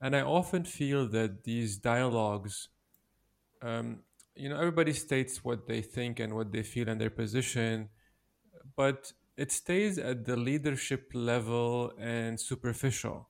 And 0.00 0.14
I 0.14 0.20
often 0.20 0.64
feel 0.64 1.08
that 1.08 1.44
these 1.44 1.78
dialogues, 1.78 2.68
um, 3.62 4.00
you 4.34 4.48
know, 4.48 4.56
everybody 4.56 4.92
states 4.92 5.44
what 5.44 5.66
they 5.66 5.82
think 5.82 6.20
and 6.20 6.34
what 6.34 6.52
they 6.52 6.62
feel 6.62 6.88
and 6.88 7.00
their 7.00 7.10
position, 7.10 7.88
but 8.76 9.12
it 9.36 9.52
stays 9.52 9.98
at 9.98 10.24
the 10.24 10.36
leadership 10.36 11.10
level 11.14 11.92
and 11.98 12.38
superficial. 12.38 13.28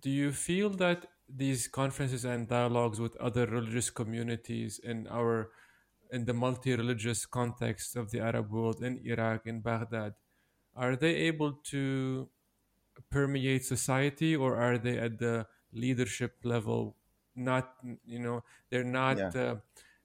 Do 0.00 0.10
you 0.10 0.32
feel 0.32 0.70
that 0.70 1.06
these 1.28 1.68
conferences 1.68 2.24
and 2.24 2.48
dialogues 2.48 3.00
with 3.00 3.16
other 3.16 3.46
religious 3.46 3.90
communities 3.90 4.80
in 4.82 5.06
our 5.08 5.50
in 6.12 6.24
the 6.24 6.34
multi-religious 6.34 7.24
context 7.24 7.94
of 7.94 8.10
the 8.10 8.18
Arab 8.18 8.50
world 8.50 8.82
in 8.82 9.00
Iraq 9.04 9.46
in 9.46 9.60
Baghdad 9.60 10.14
are 10.74 10.96
they 10.96 11.14
able 11.14 11.52
to 11.52 12.28
permeate 13.10 13.64
society 13.64 14.34
or 14.34 14.56
are 14.56 14.76
they 14.76 14.98
at 14.98 15.18
the 15.18 15.46
leadership 15.72 16.34
level 16.42 16.96
not 17.36 17.74
you 18.06 18.18
know 18.18 18.42
they're 18.70 18.84
not 18.84 19.18
yeah. 19.18 19.42
uh, 19.42 19.56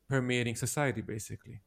permeating 0.07 0.55
society 0.55 1.01
basically 1.01 1.59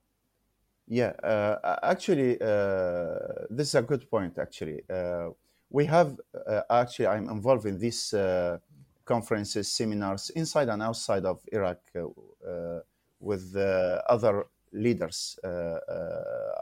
yeah 0.87 1.13
uh, 1.23 1.79
actually 1.83 2.41
uh, 2.41 3.47
this 3.51 3.69
is 3.69 3.75
a 3.75 3.83
good 3.83 4.09
point 4.11 4.39
actually 4.39 4.83
uh, 4.91 5.29
we 5.71 5.85
have 5.85 6.19
uh, 6.47 6.63
actually 6.71 7.07
i'm 7.07 7.29
involved 7.29 7.67
in 7.67 7.79
this 7.79 8.15
uh, 8.15 8.59
conferences, 9.09 9.67
seminars 9.73 10.31
inside 10.37 10.69
and 10.69 10.83
outside 10.83 11.25
of 11.25 11.41
Iraq 11.51 11.81
uh, 11.97 12.01
uh, 12.47 12.81
with 13.21 13.57
other 14.09 14.47
leaders, 14.73 15.39
uh, 15.43 15.79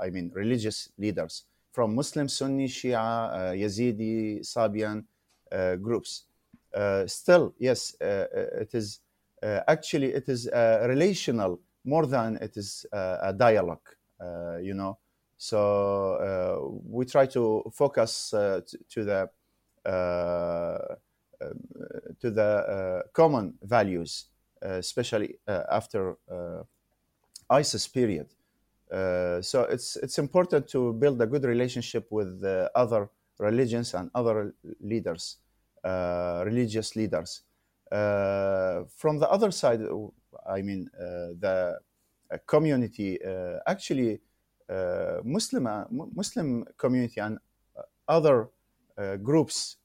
I 0.01 0.09
mean, 0.11 0.31
religious 0.33 0.89
leaders 0.97 1.45
from 1.73 1.95
Muslim, 1.95 2.29
Sunni, 2.29 2.69
Shia, 2.69 3.53
Yazidi, 3.63 4.41
Sabian 4.41 5.05
groups. 5.83 6.23
Still, 7.07 7.55
yes, 7.59 7.95
it 8.01 8.75
is 8.75 9.01
actually 9.43 10.13
it 10.13 10.29
is 10.29 10.49
relational 10.53 11.61
more 11.85 12.07
than 12.07 12.37
it 12.37 12.57
is 12.57 12.87
a 12.93 13.33
dialogue, 13.37 13.89
you 14.63 14.75
know. 14.75 14.99
So 15.39 16.15
uh, 16.15 16.79
we 16.89 17.05
try 17.05 17.27
to 17.27 17.63
focus 17.75 18.33
uh, 18.33 18.63
to, 18.67 18.79
to, 18.89 19.05
the 19.05 19.31
uh, 19.85 20.97
uh, 21.41 21.51
to 22.21 22.31
the 22.31 22.43
uh, 22.43 23.03
common 23.13 23.55
values, 23.63 24.27
uh, 24.65 24.77
especially 24.77 25.39
after 25.47 26.17
ISIS 27.51 27.87
period. 27.87 28.29
so 29.43 29.67
it's 29.71 29.97
it's 29.97 30.19
important 30.19 30.67
to 30.69 30.93
build 30.95 31.21
a 31.21 31.27
good 31.27 31.45
relationship 31.45 32.07
with 32.11 32.43
other 32.75 33.11
religions 33.39 33.95
and 33.95 34.11
other 34.15 34.55
leaders, 34.81 35.37
Uh, 35.87 36.43
religious 36.45 36.97
leaders. 36.97 37.43
Uh, 37.93 38.83
from 38.97 39.21
the 39.21 39.29
other 39.31 39.53
side, 39.53 39.81
I 40.49 40.61
mean, 40.61 40.91
uh, 40.99 41.39
the 41.39 41.79
community 42.47 43.19
actually 43.67 44.21
Muslim 45.23 45.69
Muslim 46.13 46.67
community 46.77 47.21
and 47.21 47.39
other 48.09 48.49
groups 49.23 49.77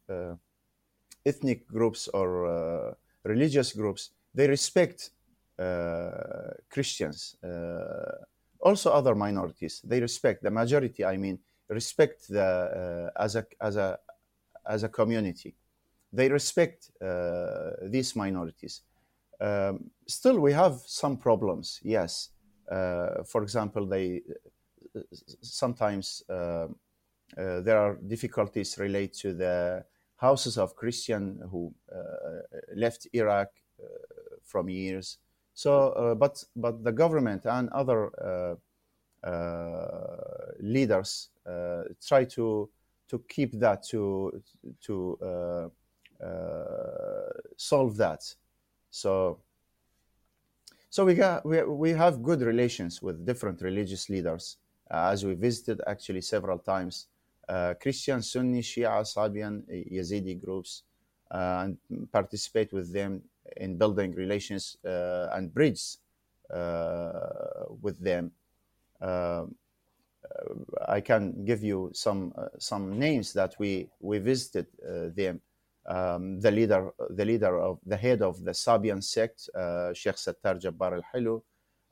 ethnic 1.25 1.67
groups 1.67 2.07
or 2.07 2.45
uh, 2.45 2.93
religious 3.23 3.73
groups, 3.73 4.11
they 4.33 4.47
respect 4.47 5.11
uh, 5.59 6.51
Christians, 6.69 7.35
uh, 7.43 8.25
also 8.59 8.91
other 8.91 9.15
minorities. 9.15 9.81
They 9.83 9.99
respect 9.99 10.43
the 10.43 10.51
majority. 10.51 11.05
I 11.05 11.17
mean, 11.17 11.39
respect 11.69 12.27
the 12.27 13.11
as 13.15 13.35
a 13.35 13.45
as 13.59 13.75
a 13.77 13.99
as 14.65 14.83
a 14.83 14.89
community. 14.89 15.55
They 16.13 16.29
respect 16.29 16.91
these 17.89 18.15
minorities. 18.15 18.81
um, 19.41 19.89
still 20.07 20.39
we 20.39 20.53
have 20.53 20.81
some 20.85 21.17
problems. 21.17 21.79
Yes, 21.83 22.29
uh, 22.71 23.23
for 23.25 23.43
example, 23.43 23.85
they 23.87 24.21
sometimes 25.41 26.23
uh, 26.29 26.67
uh, 27.37 27.61
there 27.61 27.77
are 27.77 27.95
difficulties 28.07 28.77
related 28.77 29.13
to 29.13 29.33
the 29.33 29.85
houses 30.17 30.57
of 30.57 30.75
Christian 30.75 31.39
who 31.49 31.73
uh, 31.91 31.97
left 32.75 33.07
Iraq 33.13 33.47
uh, 33.79 33.85
from 34.43 34.69
years. 34.69 35.17
So, 35.53 35.89
uh, 35.89 36.15
but 36.15 36.43
but 36.55 36.83
the 36.83 36.91
government 36.91 37.45
and 37.45 37.69
other 37.69 38.11
leaders 40.59 41.29
try 42.07 42.25
to 42.25 42.69
to 43.07 43.19
keep 43.27 43.59
that 43.59 43.83
to 43.89 44.41
to 44.81 45.71
solve 47.57 47.97
that. 47.97 48.35
So 48.89 49.39
so 50.91 51.05
we 51.05 51.15
got 51.15 51.45
we, 51.45 51.63
we 51.63 51.91
have 51.91 52.21
good 52.21 52.41
relations 52.41 53.01
with 53.01 53.25
different 53.25 53.61
religious 53.61 54.09
leaders 54.09 54.57
uh, 54.91 55.09
as 55.13 55.25
we 55.25 55.35
visited 55.35 55.79
actually 55.87 56.19
several 56.19 56.59
times 56.59 57.07
uh, 57.47 57.73
Christian, 57.81 58.21
Sunni, 58.21 58.61
Shia, 58.61 59.01
Sabian, 59.03 59.63
Yazidi 59.89 60.37
groups 60.39 60.83
uh, 61.31 61.63
and 61.63 62.11
participate 62.11 62.73
with 62.73 62.91
them 62.91 63.21
in 63.55 63.77
building 63.77 64.13
relations 64.15 64.75
uh, 64.85 65.27
and 65.31 65.53
bridges 65.53 65.99
uh, 66.53 67.11
with 67.81 67.97
them. 68.03 68.31
Um, 69.01 69.55
I 70.87 70.99
can 70.99 71.45
give 71.45 71.63
you 71.63 71.89
some 71.93 72.33
some 72.59 72.99
names 72.99 73.33
that 73.33 73.55
we 73.59 73.89
we 74.01 74.19
visited 74.19 74.67
them. 75.15 75.39
Um, 75.85 76.39
the 76.39 76.51
leader, 76.51 76.91
the 77.09 77.25
leader 77.25 77.59
of 77.59 77.79
the 77.85 77.97
head 77.97 78.21
of 78.21 78.43
the 78.43 78.51
Sabian 78.51 79.03
sect, 79.03 79.49
uh, 79.55 79.93
Sheikh 79.93 80.15
Sattar 80.15 80.61
Jabbar 80.61 80.93
al 80.93 81.03
Hilu. 81.13 81.41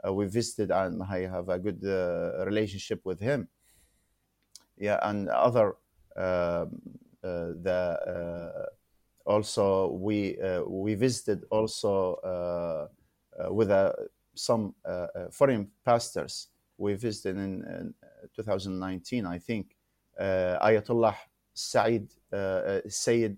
Uh, 0.08 0.14
we 0.14 0.26
visited 0.28 0.72
and 0.72 1.04
I 1.04 1.28
have 1.28 1.50
a 1.50 1.60
good 1.60 1.84
uh, 1.84 2.46
relationship 2.46 3.02
with 3.04 3.20
him. 3.20 3.50
Yeah, 4.78 5.00
and 5.02 5.28
other 5.28 5.76
um, 6.16 6.82
uh, 7.22 7.52
the 7.62 8.70
uh, 9.28 9.30
also 9.30 9.92
we 9.92 10.40
uh, 10.40 10.64
we 10.64 10.96
visited 10.96 11.44
also 11.52 12.90
with 13.50 13.72
some 14.36 14.74
foreign 15.32 15.70
pastors. 15.84 16.48
We 16.78 16.94
visited 16.94 17.36
in, 17.36 17.64
in 17.64 17.94
2019, 18.36 19.26
I 19.26 19.38
think. 19.38 19.76
Ayatollah 20.20 21.16
Said 21.54 22.08
Sayyid 22.88 23.38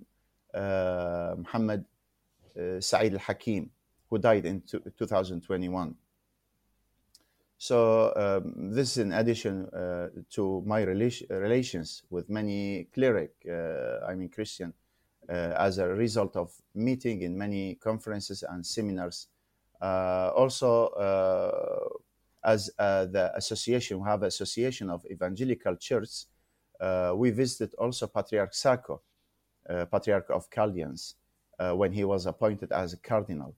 uh, 0.53 1.35
Muhammad 1.37 1.85
uh, 2.57 2.79
Saeed 2.79 3.13
al 3.13 3.19
Hakim, 3.19 3.69
who 4.09 4.17
died 4.17 4.45
in 4.45 4.61
2021. 4.61 5.95
So 7.57 8.11
um, 8.15 8.71
this 8.71 8.91
is 8.91 8.97
in 8.97 9.13
addition 9.13 9.67
uh, 9.67 10.07
to 10.31 10.63
my 10.65 10.83
rela- 10.83 11.29
relations 11.29 12.01
with 12.09 12.27
many 12.27 12.87
cleric, 12.91 13.33
uh, 13.47 14.03
I 14.07 14.15
mean 14.15 14.29
Christian, 14.29 14.73
uh, 15.29 15.53
as 15.57 15.77
a 15.77 15.87
result 15.87 16.35
of 16.35 16.51
meeting 16.73 17.21
in 17.21 17.37
many 17.37 17.75
conferences 17.75 18.43
and 18.43 18.65
seminars. 18.65 19.27
Uh, 19.79 20.31
also, 20.35 20.89
as 22.43 22.71
the 22.77 23.31
association, 23.35 23.99
we 23.99 24.09
have 24.09 24.23
association 24.23 24.89
of 24.89 25.05
evangelical 25.05 25.75
churches. 25.75 26.25
we 27.15 27.29
visited 27.29 27.75
also 27.75 28.07
Patriarch 28.07 28.55
Sako, 28.55 29.01
Patriarch 29.67 30.29
of 30.29 30.49
Chaldeans 30.49 31.15
uh, 31.59 31.73
when 31.73 31.91
he 31.91 32.03
was 32.03 32.25
appointed 32.25 32.71
as 32.71 32.93
a 32.93 32.97
cardinal 32.97 33.55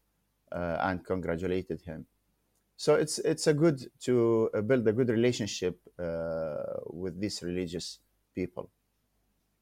uh, 0.52 0.78
and 0.82 1.06
congratulated 1.06 1.82
him. 1.82 2.06
So 2.76 2.96
it's 2.96 3.20
it's 3.20 3.48
a 3.48 3.54
good 3.54 3.88
to 4.02 4.50
build 4.68 4.88
a 4.88 4.94
good 4.94 5.10
relationship 5.10 5.80
with 6.90 7.20
these 7.20 7.42
religious 7.44 8.00
people. 8.36 8.70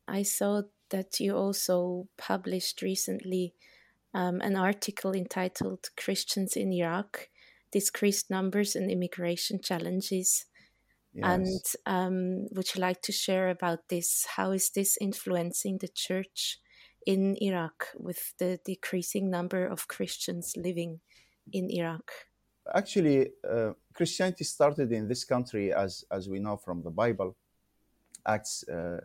I 0.08 0.24
saw 0.24 0.64
that 0.90 1.20
you 1.20 1.36
also 1.36 2.08
published 2.18 2.82
recently 2.82 3.54
um, 4.14 4.42
an 4.42 4.56
article 4.56 5.14
entitled 5.14 5.90
Christians 5.96 6.56
in 6.56 6.72
Iraq 6.74 7.30
Decreased 7.72 8.30
Numbers 8.30 8.76
and 8.76 8.92
Immigration 8.92 9.62
Challenges. 9.62 10.46
Yes. 11.14 11.26
And 11.26 11.62
um, 11.86 12.48
would 12.52 12.74
you 12.74 12.82
like 12.82 13.02
to 13.04 13.12
share 13.12 13.50
about 13.50 13.90
this? 13.90 14.26
How 14.38 14.52
is 14.52 14.70
this 14.70 14.98
influencing 15.02 15.80
the 15.80 15.90
church 15.90 16.60
in 17.06 17.36
Iraq 17.42 17.88
with 17.98 18.34
the 18.38 18.60
decreasing 18.66 19.30
number 19.30 19.66
of 19.66 19.88
Christians 19.88 20.54
living 20.56 21.02
in 21.52 21.70
Iraq? 21.70 22.12
Actually, 22.74 23.32
uh, 23.50 23.72
Christianity 23.94 24.44
started 24.44 24.92
in 24.92 25.08
this 25.08 25.26
country, 25.26 25.74
as, 25.74 26.06
as 26.12 26.30
we 26.30 26.40
know 26.40 26.56
from 26.56 26.82
the 26.84 26.92
Bible, 26.92 27.36
Acts 28.26 28.64
uh, 28.70 29.00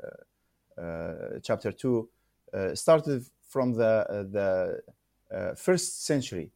uh, 0.81 1.41
chapter 1.43 1.73
2, 1.73 2.09
uh, 2.53 2.75
started 2.75 3.25
from 3.49 3.73
the, 3.73 3.85
uh, 3.85 4.23
the 4.31 4.81
uh, 5.35 5.55
first 5.55 6.05
century 6.05 6.53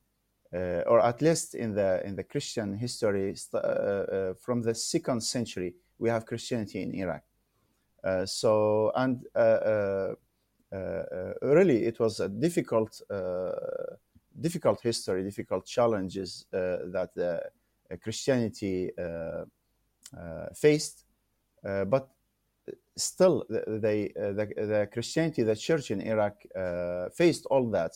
uh, 0.52 0.82
or 0.86 1.00
at 1.00 1.22
least 1.22 1.54
in 1.54 1.74
the 1.74 2.04
in 2.04 2.16
the 2.16 2.24
Christian 2.24 2.74
history, 2.74 3.34
uh, 3.54 3.58
uh, 3.58 4.34
from 4.34 4.62
the 4.62 4.74
second 4.74 5.20
century, 5.20 5.74
we 5.98 6.08
have 6.08 6.26
Christianity 6.26 6.82
in 6.82 6.94
Iraq. 6.94 7.22
so 8.26 8.90
and 8.96 9.24
really, 11.42 11.84
it 11.84 12.00
was 12.00 12.20
a 12.20 12.28
difficult 12.28 13.00
difficult 14.40 14.80
history, 14.82 15.22
difficult 15.22 15.66
challenges 15.66 16.46
that 16.50 17.42
Christianity 18.02 18.90
faced, 20.54 21.04
but 21.62 22.08
still 22.96 23.44
the, 23.48 24.10
the, 24.16 24.88
Christianity, 24.92 25.42
the 25.42 25.56
church 25.56 25.90
in 25.90 26.00
Iraq 26.00 26.34
uh, 26.56 27.08
faced 27.10 27.46
all 27.46 27.70
that. 27.70 27.92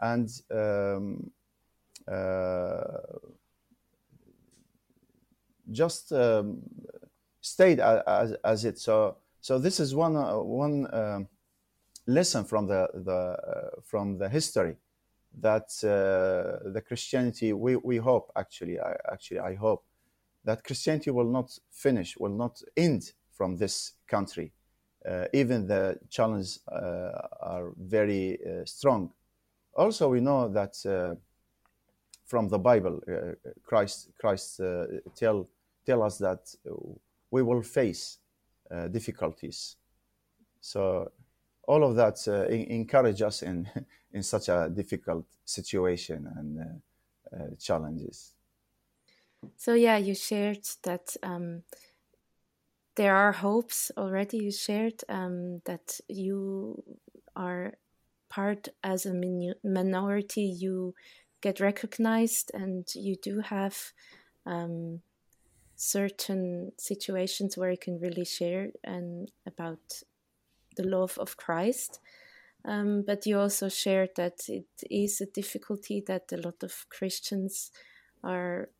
And 0.00 0.28
um, 0.50 1.30
uh, 1.30 1.45
just 5.70 6.12
um, 6.12 6.62
stayed 7.40 7.80
as, 7.80 8.32
as 8.44 8.64
it. 8.64 8.78
So 8.78 9.16
so 9.40 9.58
this 9.58 9.80
is 9.80 9.94
one 9.94 10.16
uh, 10.16 10.38
one 10.38 10.92
um, 10.92 11.28
lesson 12.06 12.44
from 12.44 12.66
the 12.66 12.88
the 12.94 13.12
uh, 13.12 13.80
from 13.82 14.18
the 14.18 14.28
history 14.28 14.76
that 15.40 15.68
uh, 15.84 16.70
the 16.72 16.82
Christianity 16.86 17.52
we, 17.52 17.76
we 17.76 17.96
hope 17.98 18.32
actually 18.36 18.80
I, 18.80 18.96
actually 19.12 19.40
I 19.40 19.54
hope 19.54 19.84
that 20.44 20.64
Christianity 20.64 21.10
will 21.10 21.30
not 21.30 21.56
finish 21.70 22.16
will 22.16 22.36
not 22.36 22.62
end 22.76 23.12
from 23.32 23.56
this 23.56 23.92
country 24.08 24.52
uh, 25.08 25.26
even 25.32 25.66
the 25.66 25.98
challenges 26.08 26.60
uh, 26.72 27.10
are 27.40 27.72
very 27.76 28.38
strong 28.64 29.12
also 29.74 30.08
we 30.08 30.20
know 30.20 30.48
that 30.48 30.74
from 32.26 32.48
the 32.48 32.58
Bible. 32.58 33.00
Uh, 33.08 33.32
Christ 33.62 34.10
Christ 34.18 34.60
uh, 34.60 34.86
tell 35.14 35.48
tell 35.86 36.02
us 36.02 36.18
that 36.18 36.54
we 37.30 37.42
will 37.42 37.62
face 37.62 38.18
uh, 38.70 38.88
difficulties. 38.88 39.76
So 40.60 41.12
all 41.66 41.84
of 41.84 41.96
that 41.96 42.26
uh, 42.28 42.46
encourage 42.46 43.22
us 43.22 43.42
in 43.42 43.68
in 44.12 44.22
such 44.22 44.48
a 44.48 44.70
difficult 44.74 45.26
situation 45.44 46.28
and 46.36 46.82
challenges. 47.58 48.32
So 49.56 49.74
yeah, 49.74 49.96
you 49.98 50.14
shared 50.14 50.66
that 50.82 51.16
um, 51.22 51.62
there 52.96 53.14
are 53.14 53.32
hopes 53.32 53.90
already. 53.96 54.38
You 54.38 54.50
shared 54.50 55.02
um, 55.08 55.60
that 55.66 56.00
you 56.08 56.82
are 57.34 57.74
part 58.28 58.68
as 58.82 59.06
a 59.06 59.14
minority. 59.62 60.42
You 60.42 60.94
get 61.40 61.60
recognized 61.60 62.50
and 62.54 62.86
you 62.94 63.16
do 63.16 63.40
have 63.40 63.92
um, 64.44 65.00
certain 65.76 66.72
situations 66.78 67.56
where 67.56 67.70
you 67.70 67.78
can 67.78 68.00
really 68.00 68.24
share 68.24 68.70
and 68.84 69.30
about 69.46 70.02
the 70.76 70.82
love 70.82 71.18
of 71.18 71.36
Christ. 71.36 72.00
Um, 72.64 73.02
but 73.06 73.26
you 73.26 73.38
also 73.38 73.68
shared 73.68 74.10
that 74.16 74.48
it 74.48 74.66
is 74.90 75.20
a 75.20 75.26
difficulty 75.26 76.02
that 76.06 76.32
a 76.32 76.36
lot 76.36 76.62
of 76.62 76.86
Christians 76.88 77.70
are 78.24 78.70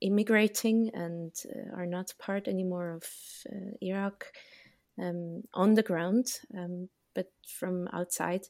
immigrating 0.00 0.90
and 0.94 1.32
uh, 1.54 1.76
are 1.76 1.86
not 1.86 2.14
part 2.18 2.48
anymore 2.48 2.90
of 2.92 3.04
uh, 3.50 3.76
Iraq 3.80 4.32
um, 4.98 5.42
on 5.52 5.74
the 5.74 5.82
ground, 5.82 6.26
um, 6.56 6.88
but 7.14 7.30
from 7.46 7.88
outside. 7.92 8.46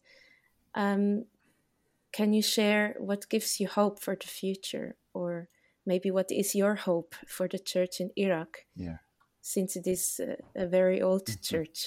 Can 2.16 2.32
you 2.32 2.42
share 2.42 2.96
what 2.98 3.28
gives 3.28 3.60
you 3.60 3.68
hope 3.68 3.96
for 4.00 4.14
the 4.16 4.26
future 4.26 4.96
or 5.12 5.48
maybe 5.84 6.10
what 6.10 6.30
is 6.30 6.54
your 6.54 6.74
hope 6.74 7.14
for 7.26 7.46
the 7.48 7.58
church 7.58 8.00
in 8.00 8.10
iraq 8.16 8.52
yeah 8.74 8.98
since 9.40 9.76
it 9.76 9.86
is 9.86 10.20
a, 10.20 10.62
a 10.64 10.66
very 10.66 11.00
old 11.00 11.26
mm-hmm. 11.26 11.48
church 11.48 11.78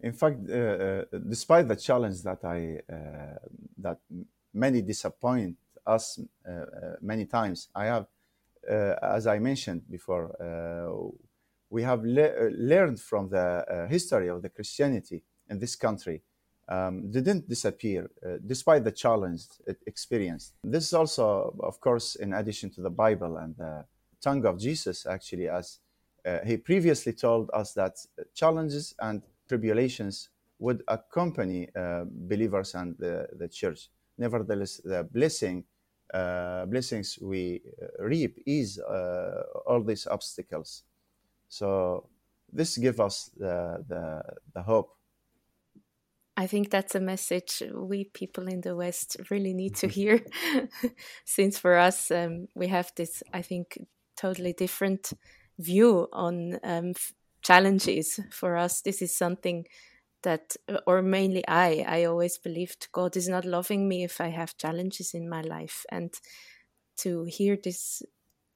in 0.00 0.12
fact 0.12 0.38
uh, 0.50 0.54
uh, 0.54 1.04
despite 1.28 1.66
the 1.68 1.76
challenge 1.76 2.22
that 2.22 2.44
i 2.44 2.58
uh, 2.92 3.38
that 3.78 3.98
many 4.52 4.82
disappoint 4.82 5.56
us 5.88 6.20
uh, 6.46 6.50
uh, 6.50 6.64
many 7.00 7.24
times. 7.24 7.68
I 7.74 7.86
have, 7.86 8.06
uh, 8.70 8.94
as 9.02 9.26
I 9.26 9.38
mentioned 9.38 9.82
before, 9.90 10.36
we 11.70 11.82
have 11.82 12.04
le- 12.04 12.50
learned 12.50 13.00
from 13.00 13.28
the 13.28 13.86
history 13.88 14.28
of 14.28 14.42
the 14.42 14.48
Christianity 14.48 15.22
in 15.48 15.58
this 15.58 15.76
country 15.76 16.22
um, 16.68 17.10
didn't 17.10 17.48
disappear 17.48 18.10
uh, 18.24 18.36
despite 18.46 18.84
the 18.84 18.92
challenge 18.92 19.42
it 19.66 19.78
experienced. 19.86 20.54
This 20.62 20.84
is 20.86 20.94
also, 20.94 21.54
of 21.60 21.80
course, 21.80 22.16
in 22.16 22.34
addition 22.34 22.70
to 22.70 22.82
the 22.82 22.90
Bible 22.90 23.38
and 23.38 23.56
the 23.56 23.84
tongue 24.20 24.44
of 24.44 24.58
Jesus, 24.58 25.06
actually, 25.06 25.48
as 25.48 25.78
uh, 26.26 26.38
he 26.44 26.56
previously 26.56 27.12
told 27.12 27.50
us 27.54 27.72
that 27.74 27.96
challenges 28.34 28.94
and 29.00 29.22
tribulations 29.48 30.28
would 30.58 30.82
accompany 30.88 31.68
uh, 31.74 32.04
believers 32.06 32.74
and 32.74 32.96
the, 32.98 33.28
the 33.38 33.48
church. 33.48 33.88
Nevertheless, 34.18 34.80
the 34.84 35.04
blessing, 35.04 35.64
uh, 36.12 36.66
blessings 36.66 37.18
we 37.22 37.62
uh, 37.80 38.04
reap 38.04 38.42
is 38.44 38.78
uh, 38.80 39.42
all 39.66 39.82
these 39.82 40.06
obstacles. 40.06 40.82
So 41.48 42.08
this 42.52 42.76
gives 42.76 42.98
us 42.98 43.30
the, 43.38 43.84
the, 43.88 44.22
the 44.54 44.62
hope 44.62 44.97
I 46.38 46.46
think 46.46 46.70
that's 46.70 46.94
a 46.94 47.00
message 47.00 47.64
we 47.74 48.04
people 48.04 48.46
in 48.46 48.60
the 48.60 48.76
West 48.76 49.16
really 49.28 49.54
need 49.54 49.74
to 49.78 49.88
hear, 49.88 50.24
since 51.24 51.58
for 51.58 51.76
us 51.76 52.12
um, 52.12 52.46
we 52.54 52.68
have 52.68 52.92
this, 52.96 53.24
I 53.34 53.42
think, 53.42 53.76
totally 54.16 54.52
different 54.52 55.12
view 55.58 56.06
on 56.12 56.60
um, 56.62 56.92
challenges. 57.42 58.20
For 58.30 58.56
us, 58.56 58.82
this 58.82 59.02
is 59.02 59.18
something 59.18 59.66
that, 60.22 60.54
or 60.86 61.02
mainly 61.02 61.42
I, 61.48 61.84
I 61.88 62.04
always 62.04 62.38
believed 62.38 62.86
God 62.92 63.16
is 63.16 63.28
not 63.28 63.44
loving 63.44 63.88
me 63.88 64.04
if 64.04 64.20
I 64.20 64.28
have 64.28 64.56
challenges 64.56 65.14
in 65.14 65.28
my 65.28 65.40
life, 65.40 65.84
and 65.90 66.14
to 66.98 67.24
hear 67.24 67.58
this 67.60 68.00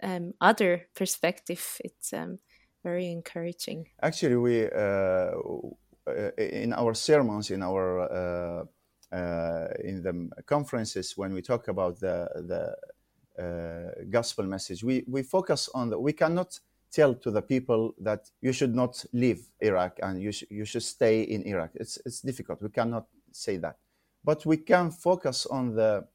um, 0.01 0.35
other 0.41 0.87
perspective, 0.95 1.79
it's 1.81 2.13
um, 2.13 2.39
very 2.85 3.11
encouraging. 3.11 3.89
Actually, 4.01 4.37
we. 4.37 4.71
Uh, 4.71 4.79
uh, 4.79 5.71
in 6.39 6.73
our 6.73 6.95
sermons, 6.95 7.51
in 7.51 7.63
our 7.63 8.01
uh, 8.01 8.65
uh, 9.15 9.69
in 9.85 10.03
the 10.03 10.43
conferences, 10.47 11.17
when 11.17 11.33
we 11.35 11.43
talk 11.43 11.69
about 11.69 12.01
the 12.01 12.29
the 12.35 12.77
gospel 14.11 14.45
message, 14.45 14.85
we 14.85 15.05
we 15.07 15.23
focus 15.23 15.69
on 15.75 15.91
the. 15.91 15.99
We 15.99 16.13
cannot 16.13 16.59
tell 16.93 17.15
to 17.15 17.31
the 17.31 17.43
people 17.43 17.95
that 17.99 18.31
you 18.41 18.53
should 18.53 18.75
not 18.75 19.05
leave 19.13 19.49
Iraq 19.61 19.99
and 20.03 20.21
you, 20.21 20.31
sh- 20.31 20.45
you 20.51 20.65
should 20.65 20.83
stay 20.83 21.23
in 21.23 21.43
Iraq. 21.45 21.71
It's, 21.75 21.99
it's 22.05 22.21
difficult. 22.21 22.63
We 22.63 22.69
cannot 22.69 23.07
say 23.33 23.57
that. 23.57 23.77
But 24.23 24.45
we 24.47 24.59
can 24.59 24.91
focus 24.91 25.47
on 25.47 25.75
the 25.75 26.07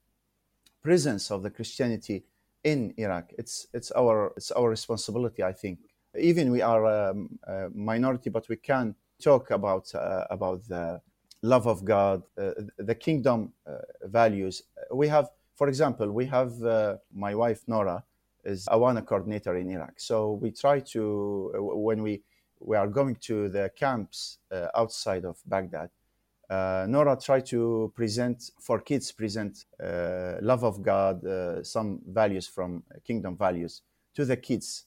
presence 0.84 1.32
of 1.32 1.41
the 1.43 1.50
Christianity 1.50 2.23
in 2.63 2.93
Iraq. 2.97 3.34
It's, 3.38 3.67
it's, 3.73 3.91
our, 3.91 4.34
it's 4.38 4.52
our 4.52 4.69
responsibility, 4.69 5.43
I 5.43 5.52
think. 5.52 5.80
Even 6.17 6.52
we 6.52 6.62
are 6.62 6.86
a, 6.86 7.15
a 7.47 7.69
minority, 7.73 8.30
but 8.30 8.47
we 8.47 8.58
can 8.58 8.95
talk 9.21 9.51
about 9.51 9.93
uh, 9.95 10.25
about 10.30 10.67
the 10.67 11.01
love 11.41 11.67
of 11.67 11.86
God, 11.86 12.23
uh, 12.38 12.51
the 12.77 12.95
kingdom 12.95 13.53
uh, 13.65 13.77
values. 14.03 14.63
We 14.91 15.08
have, 15.08 15.30
for 15.56 15.67
example, 15.67 16.12
we 16.12 16.25
have 16.25 16.53
my 17.13 17.36
wife 17.36 17.62
Nora 17.67 18.03
is 18.43 18.65
Awana 18.67 19.06
coordinator 19.06 19.56
in 19.58 19.69
Iraq. 19.69 19.99
So 19.99 20.34
we 20.34 20.51
try 20.51 20.80
to 20.93 21.51
when 21.75 22.01
we 22.01 22.23
we 22.60 22.75
are 22.75 22.88
going 22.88 23.15
to 23.21 23.49
the 23.49 23.71
camps 23.75 24.39
outside 24.75 25.25
of 25.25 25.38
Baghdad. 25.45 25.89
Uh, 26.49 26.86
Nora 26.88 27.17
tried 27.17 27.45
to 27.47 27.91
present 27.93 28.51
for 28.60 28.80
kids, 28.80 29.12
present 29.12 29.65
uh, 29.84 30.36
love 30.41 30.63
of 30.63 30.82
God, 30.82 31.23
uh, 31.25 31.62
some 31.63 31.99
values 32.08 32.47
from 32.47 32.84
kingdom 33.06 33.36
values 33.36 33.82
to 34.15 34.23
the 34.23 34.38
kids, 34.38 34.86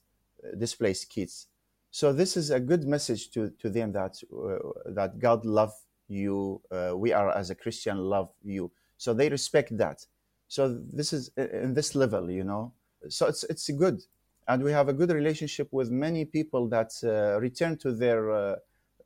displaced 0.57 1.11
kids. 1.11 1.49
So 1.91 2.13
this 2.13 2.37
is 2.37 2.51
a 2.51 2.61
good 2.61 2.87
message 2.87 3.31
to, 3.33 3.51
to 3.59 3.69
them 3.69 3.93
that 3.93 4.23
uh, 4.33 4.93
that 4.93 5.19
God 5.19 5.45
love 5.45 5.73
you. 6.09 6.61
Uh, 6.71 6.93
we 6.95 7.13
are 7.13 7.31
as 7.31 7.51
a 7.51 7.55
Christian 7.55 7.99
love 7.99 8.31
you. 8.43 8.71
So 8.97 9.13
they 9.13 9.29
respect 9.29 9.77
that. 9.79 10.07
So 10.47 10.79
this 10.93 11.13
is 11.13 11.31
in 11.37 11.75
this 11.75 11.95
level, 11.95 12.31
you 12.31 12.45
know. 12.45 12.73
So 13.09 13.27
it's 13.27 13.45
it's 13.45 13.69
good, 13.71 14.03
and 14.47 14.63
we 14.63 14.73
have 14.73 14.89
a 14.89 14.93
good 14.93 15.11
relationship 15.11 15.69
with 15.73 15.91
many 15.91 16.25
people 16.25 16.69
that 16.69 16.93
uh, 17.03 17.41
return 17.41 17.77
to 17.79 17.93
their 17.93 18.31
uh, 18.31 18.57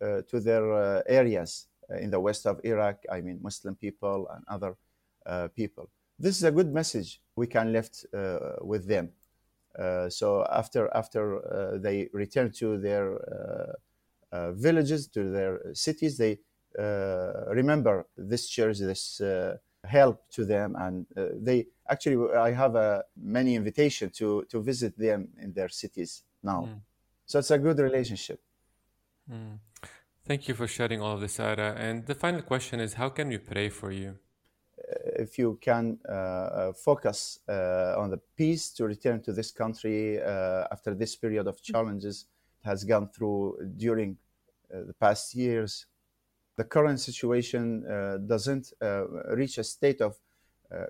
uh, 0.01 0.23
to 0.29 0.40
their 0.40 0.73
uh, 0.73 1.03
areas 1.07 1.68
in 2.01 2.11
the 2.11 2.20
west 2.20 2.47
of 2.47 2.61
Iraq. 2.64 2.97
I 3.11 3.20
mean, 3.20 3.38
Muslim 3.42 3.77
people 3.77 4.29
and 4.35 4.44
other 4.49 4.77
people. 5.55 5.88
This 6.18 6.37
is 6.37 6.44
a 6.44 6.51
good 6.51 6.73
message 6.73 7.20
we 7.35 7.47
can 7.47 7.73
left 7.73 8.05
with 8.61 8.87
them. 8.87 9.11
Uh, 9.79 10.09
so 10.09 10.47
after 10.51 10.89
after 10.95 11.23
uh, 11.39 11.79
they 11.79 12.09
return 12.13 12.51
to 12.53 12.79
their 12.79 13.19
uh, 14.33 14.53
villages, 14.53 15.09
to 15.09 15.31
their 15.31 15.61
cities, 15.75 16.17
they 16.19 16.39
remember 16.79 18.07
this 18.17 18.49
church, 18.49 18.79
this 18.79 19.21
help 19.85 20.23
to 20.31 20.45
them, 20.45 20.77
and 20.79 21.07
they 21.17 21.67
actually 21.89 22.33
I 22.35 22.53
have 22.53 22.75
a 22.75 23.05
many 23.17 23.55
invitation 23.55 24.11
to 24.11 24.45
to 24.51 24.63
visit 24.63 24.97
them 24.99 25.29
in 25.41 25.53
their 25.53 25.69
cities 25.69 26.23
now. 26.43 26.63
Mm. 26.63 26.81
So 27.27 27.39
it's 27.39 27.51
a 27.51 27.59
good 27.59 27.79
relationship. 27.79 28.41
Mm. 29.31 29.59
Thank 30.27 30.49
you 30.49 30.55
for 30.55 30.67
sharing 30.67 31.03
all 31.03 31.15
of 31.15 31.21
this, 31.21 31.39
Ara. 31.39 31.75
And 31.77 32.07
the 32.07 32.15
final 32.15 32.43
question 32.43 32.81
is 32.81 32.95
how 32.95 33.11
can 33.11 33.29
we 33.29 33.39
pray 33.39 33.69
for 33.69 33.91
you? 33.91 34.19
If 35.16 35.38
you 35.38 35.59
can 35.61 35.99
uh, 36.09 36.12
uh, 36.12 36.73
focus 36.73 37.40
uh, 37.49 37.94
on 37.97 38.11
the 38.11 38.20
peace 38.37 38.70
to 38.70 38.85
return 38.85 39.23
to 39.23 39.33
this 39.33 39.51
country 39.51 40.20
after 40.20 40.94
this 40.94 41.16
period 41.16 41.47
of 41.47 41.62
challenges 41.62 42.27
it 42.62 42.68
has 42.68 42.85
gone 42.85 43.09
through 43.09 43.59
during 43.77 44.16
the 44.70 44.94
past 44.94 45.35
years, 45.35 45.87
the 46.57 46.64
current 46.64 46.99
situation 46.99 47.85
doesn't 48.27 48.73
reach 49.31 49.59
a 49.59 49.64
state 49.64 50.01
of 50.01 50.18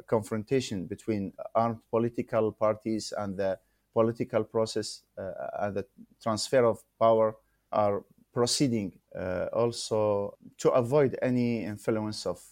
confrontation 0.07 0.87
between 0.87 1.33
armed 1.55 1.81
political 1.91 2.53
parties 2.53 3.13
and 3.17 3.37
the 3.37 3.59
political 3.95 4.45
process 4.45 5.03
uh, 5.17 5.31
and 5.61 5.77
the 5.77 5.87
transfer 6.23 6.65
of 6.65 6.83
power 6.99 7.37
are 7.73 8.05
proceeding 8.33 8.93
uh, 9.15 9.47
also 9.53 10.37
to 10.59 10.69
avoid 10.71 11.17
any 11.23 11.65
influence 11.65 12.27
of 12.27 12.43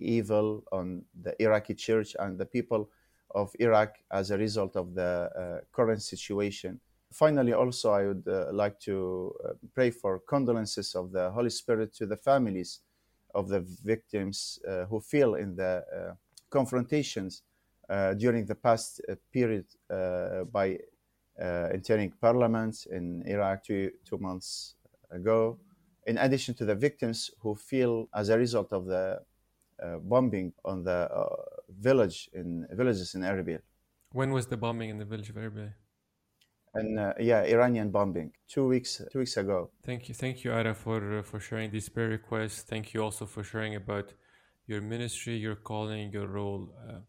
evil 0.00 0.64
on 0.72 1.04
the 1.22 1.40
Iraqi 1.42 1.74
church 1.74 2.16
and 2.18 2.38
the 2.38 2.46
people 2.46 2.90
of 3.34 3.54
Iraq 3.58 3.96
as 4.10 4.30
a 4.30 4.38
result 4.38 4.76
of 4.76 4.94
the 4.94 5.30
uh, 5.36 5.64
current 5.72 6.02
situation. 6.02 6.80
Finally, 7.12 7.52
also, 7.52 7.92
I 7.92 8.06
would 8.06 8.24
uh, 8.26 8.52
like 8.52 8.78
to 8.80 9.34
uh, 9.44 9.52
pray 9.74 9.90
for 9.90 10.20
condolences 10.20 10.94
of 10.94 11.12
the 11.12 11.30
Holy 11.30 11.50
Spirit 11.50 11.94
to 11.94 12.06
the 12.06 12.16
families 12.16 12.80
of 13.34 13.48
the 13.48 13.60
victims 13.84 14.58
uh, 14.68 14.84
who 14.86 15.00
feel 15.00 15.34
in 15.34 15.56
the 15.56 15.84
uh, 15.94 16.14
confrontations 16.50 17.42
uh, 17.88 18.14
during 18.14 18.44
the 18.44 18.54
past 18.54 19.00
period 19.32 19.64
by 20.52 20.78
entering 21.40 22.12
parliament 22.20 22.86
in 22.90 23.22
Iraq 23.26 23.64
two, 23.64 23.90
two 24.04 24.18
months 24.18 24.74
ago. 25.10 25.58
In 26.06 26.18
addition 26.18 26.54
to 26.54 26.64
the 26.64 26.74
victims 26.74 27.30
who 27.40 27.54
feel 27.54 28.08
as 28.14 28.30
a 28.30 28.38
result 28.38 28.72
of 28.72 28.86
the 28.86 28.96
uh, 28.96 29.18
bombing 29.98 30.52
on 30.64 30.84
the 30.84 31.08
uh, 31.12 31.36
village 31.80 32.28
in 32.32 32.66
villages 32.72 33.14
in 33.14 33.22
Erbil. 33.22 33.60
When 34.12 34.32
was 34.32 34.46
the 34.46 34.56
bombing 34.56 34.90
in 34.90 34.98
the 34.98 35.04
village 35.04 35.30
of 35.30 35.36
Erbil? 35.36 35.72
And 36.74 36.98
uh, 36.98 37.14
yeah, 37.18 37.42
Iranian 37.42 37.90
bombing 37.90 38.32
two 38.46 38.66
weeks 38.66 39.00
two 39.10 39.20
weeks 39.20 39.36
ago. 39.36 39.70
Thank 39.82 40.08
you, 40.08 40.14
thank 40.14 40.44
you, 40.44 40.52
Ara, 40.52 40.74
for 40.74 41.22
for 41.22 41.40
sharing 41.40 41.70
these 41.70 41.88
prayer 41.88 42.08
requests. 42.08 42.62
Thank 42.62 42.94
you 42.94 43.02
also 43.02 43.26
for 43.26 43.42
sharing 43.42 43.74
about 43.74 44.12
your 44.66 44.82
ministry, 44.82 45.36
your 45.36 45.56
calling, 45.56 46.12
your 46.12 46.28
role. 46.28 46.74
Uh, 46.86 47.00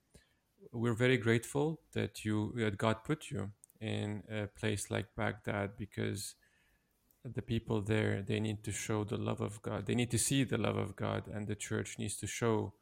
we're 0.71 0.93
very 0.93 1.17
grateful 1.17 1.81
that 1.93 2.23
you 2.23 2.53
that 2.55 2.77
God 2.77 3.03
put 3.03 3.29
you 3.29 3.51
in 3.81 4.23
a 4.29 4.47
place 4.47 4.89
like 4.89 5.07
Baghdad 5.15 5.71
because 5.77 6.35
the 7.25 7.41
people 7.41 7.81
there 7.81 8.21
they 8.21 8.39
need 8.39 8.63
to 8.63 8.71
show 8.71 9.03
the 9.03 9.17
love 9.17 9.41
of 9.41 9.61
god. 9.61 9.85
They 9.85 9.95
need 9.95 10.11
to 10.11 10.17
see 10.17 10.43
the 10.43 10.57
love 10.57 10.77
of 10.77 10.95
god 10.95 11.23
and 11.27 11.47
the 11.47 11.55
church 11.55 11.97
needs 11.99 12.17
to 12.17 12.27
show 12.27 12.73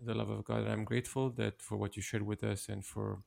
the 0.00 0.14
love 0.14 0.30
of 0.30 0.44
god. 0.44 0.60
And 0.62 0.72
i'm 0.72 0.84
grateful 0.84 1.30
that 1.30 1.60
for 1.60 1.76
what 1.76 1.96
you 1.96 2.02
shared 2.02 2.22
with 2.26 2.42
us 2.44 2.68
and 2.68 2.84
for 2.84 3.22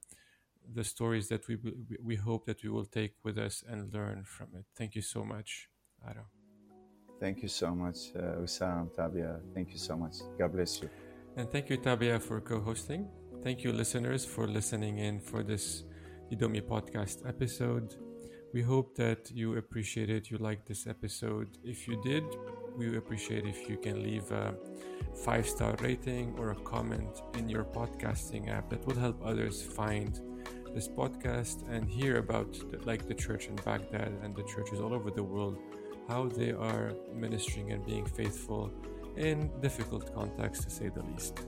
the 0.73 0.83
stories 0.83 1.27
that 1.29 1.47
we 1.47 1.57
we 2.03 2.15
hope 2.15 2.45
that 2.45 2.63
we 2.63 2.69
will 2.69 2.85
take 2.85 3.13
with 3.23 3.37
us 3.37 3.63
and 3.67 3.93
learn 3.93 4.23
from 4.25 4.47
it. 4.55 4.65
Thank 4.75 4.95
you 4.95 5.01
so 5.01 5.23
much 5.23 5.69
Ara. 6.05 6.25
thank 7.19 7.41
you 7.41 7.47
so 7.49 7.73
much 7.73 7.97
uh, 8.15 8.41
Usam, 8.45 8.89
Tabia. 8.95 9.39
Thank 9.53 9.71
you 9.71 9.79
so 9.79 9.95
much. 9.97 10.15
God 10.37 10.51
bless 10.53 10.81
you. 10.81 10.89
And 11.35 11.49
thank 11.51 11.69
you 11.69 11.77
Tabia 11.77 12.21
for 12.21 12.39
co-hosting. 12.41 13.07
Thank 13.43 13.63
you 13.63 13.71
listeners 13.71 14.25
for 14.25 14.47
listening 14.47 14.97
in 14.99 15.19
for 15.19 15.43
this 15.43 15.83
Didomi 16.31 16.61
podcast 16.61 17.27
episode 17.27 17.95
we 18.53 18.61
hope 18.61 18.95
that 18.95 19.31
you 19.31 19.57
appreciated, 19.57 20.29
you 20.29 20.37
liked 20.37 20.67
this 20.67 20.87
episode. 20.87 21.57
If 21.63 21.87
you 21.87 22.01
did, 22.01 22.23
we 22.77 22.95
appreciate 22.97 23.45
if 23.45 23.69
you 23.69 23.77
can 23.77 24.03
leave 24.03 24.31
a 24.31 24.55
five 25.25 25.47
star 25.47 25.75
rating 25.81 26.35
or 26.37 26.51
a 26.51 26.55
comment 26.55 27.21
in 27.37 27.49
your 27.49 27.63
podcasting 27.63 28.49
app 28.49 28.69
that 28.69 28.85
will 28.85 28.95
help 28.95 29.19
others 29.25 29.61
find 29.61 30.21
this 30.73 30.87
podcast 30.87 31.67
and 31.69 31.89
hear 31.89 32.17
about 32.17 32.53
the, 32.71 32.77
like 32.85 33.07
the 33.07 33.13
church 33.13 33.47
in 33.47 33.55
Baghdad 33.57 34.13
and 34.23 34.35
the 34.35 34.43
churches 34.43 34.79
all 34.79 34.93
over 34.93 35.09
the 35.09 35.23
world 35.23 35.57
how 36.07 36.27
they 36.27 36.51
are 36.51 36.93
ministering 37.13 37.71
and 37.71 37.85
being 37.85 38.05
faithful 38.05 38.71
in 39.17 39.51
difficult 39.61 40.13
contexts 40.15 40.63
to 40.65 40.71
say 40.71 40.89
the 40.89 41.03
least. 41.03 41.39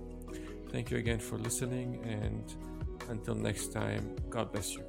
Thank 0.71 0.91
you 0.91 0.97
again 0.97 1.19
for 1.19 1.37
listening 1.37 2.03
and 2.03 2.43
until 3.09 3.35
next 3.35 3.71
time, 3.71 4.15
God 4.29 4.51
bless 4.51 4.75
you. 4.75 4.88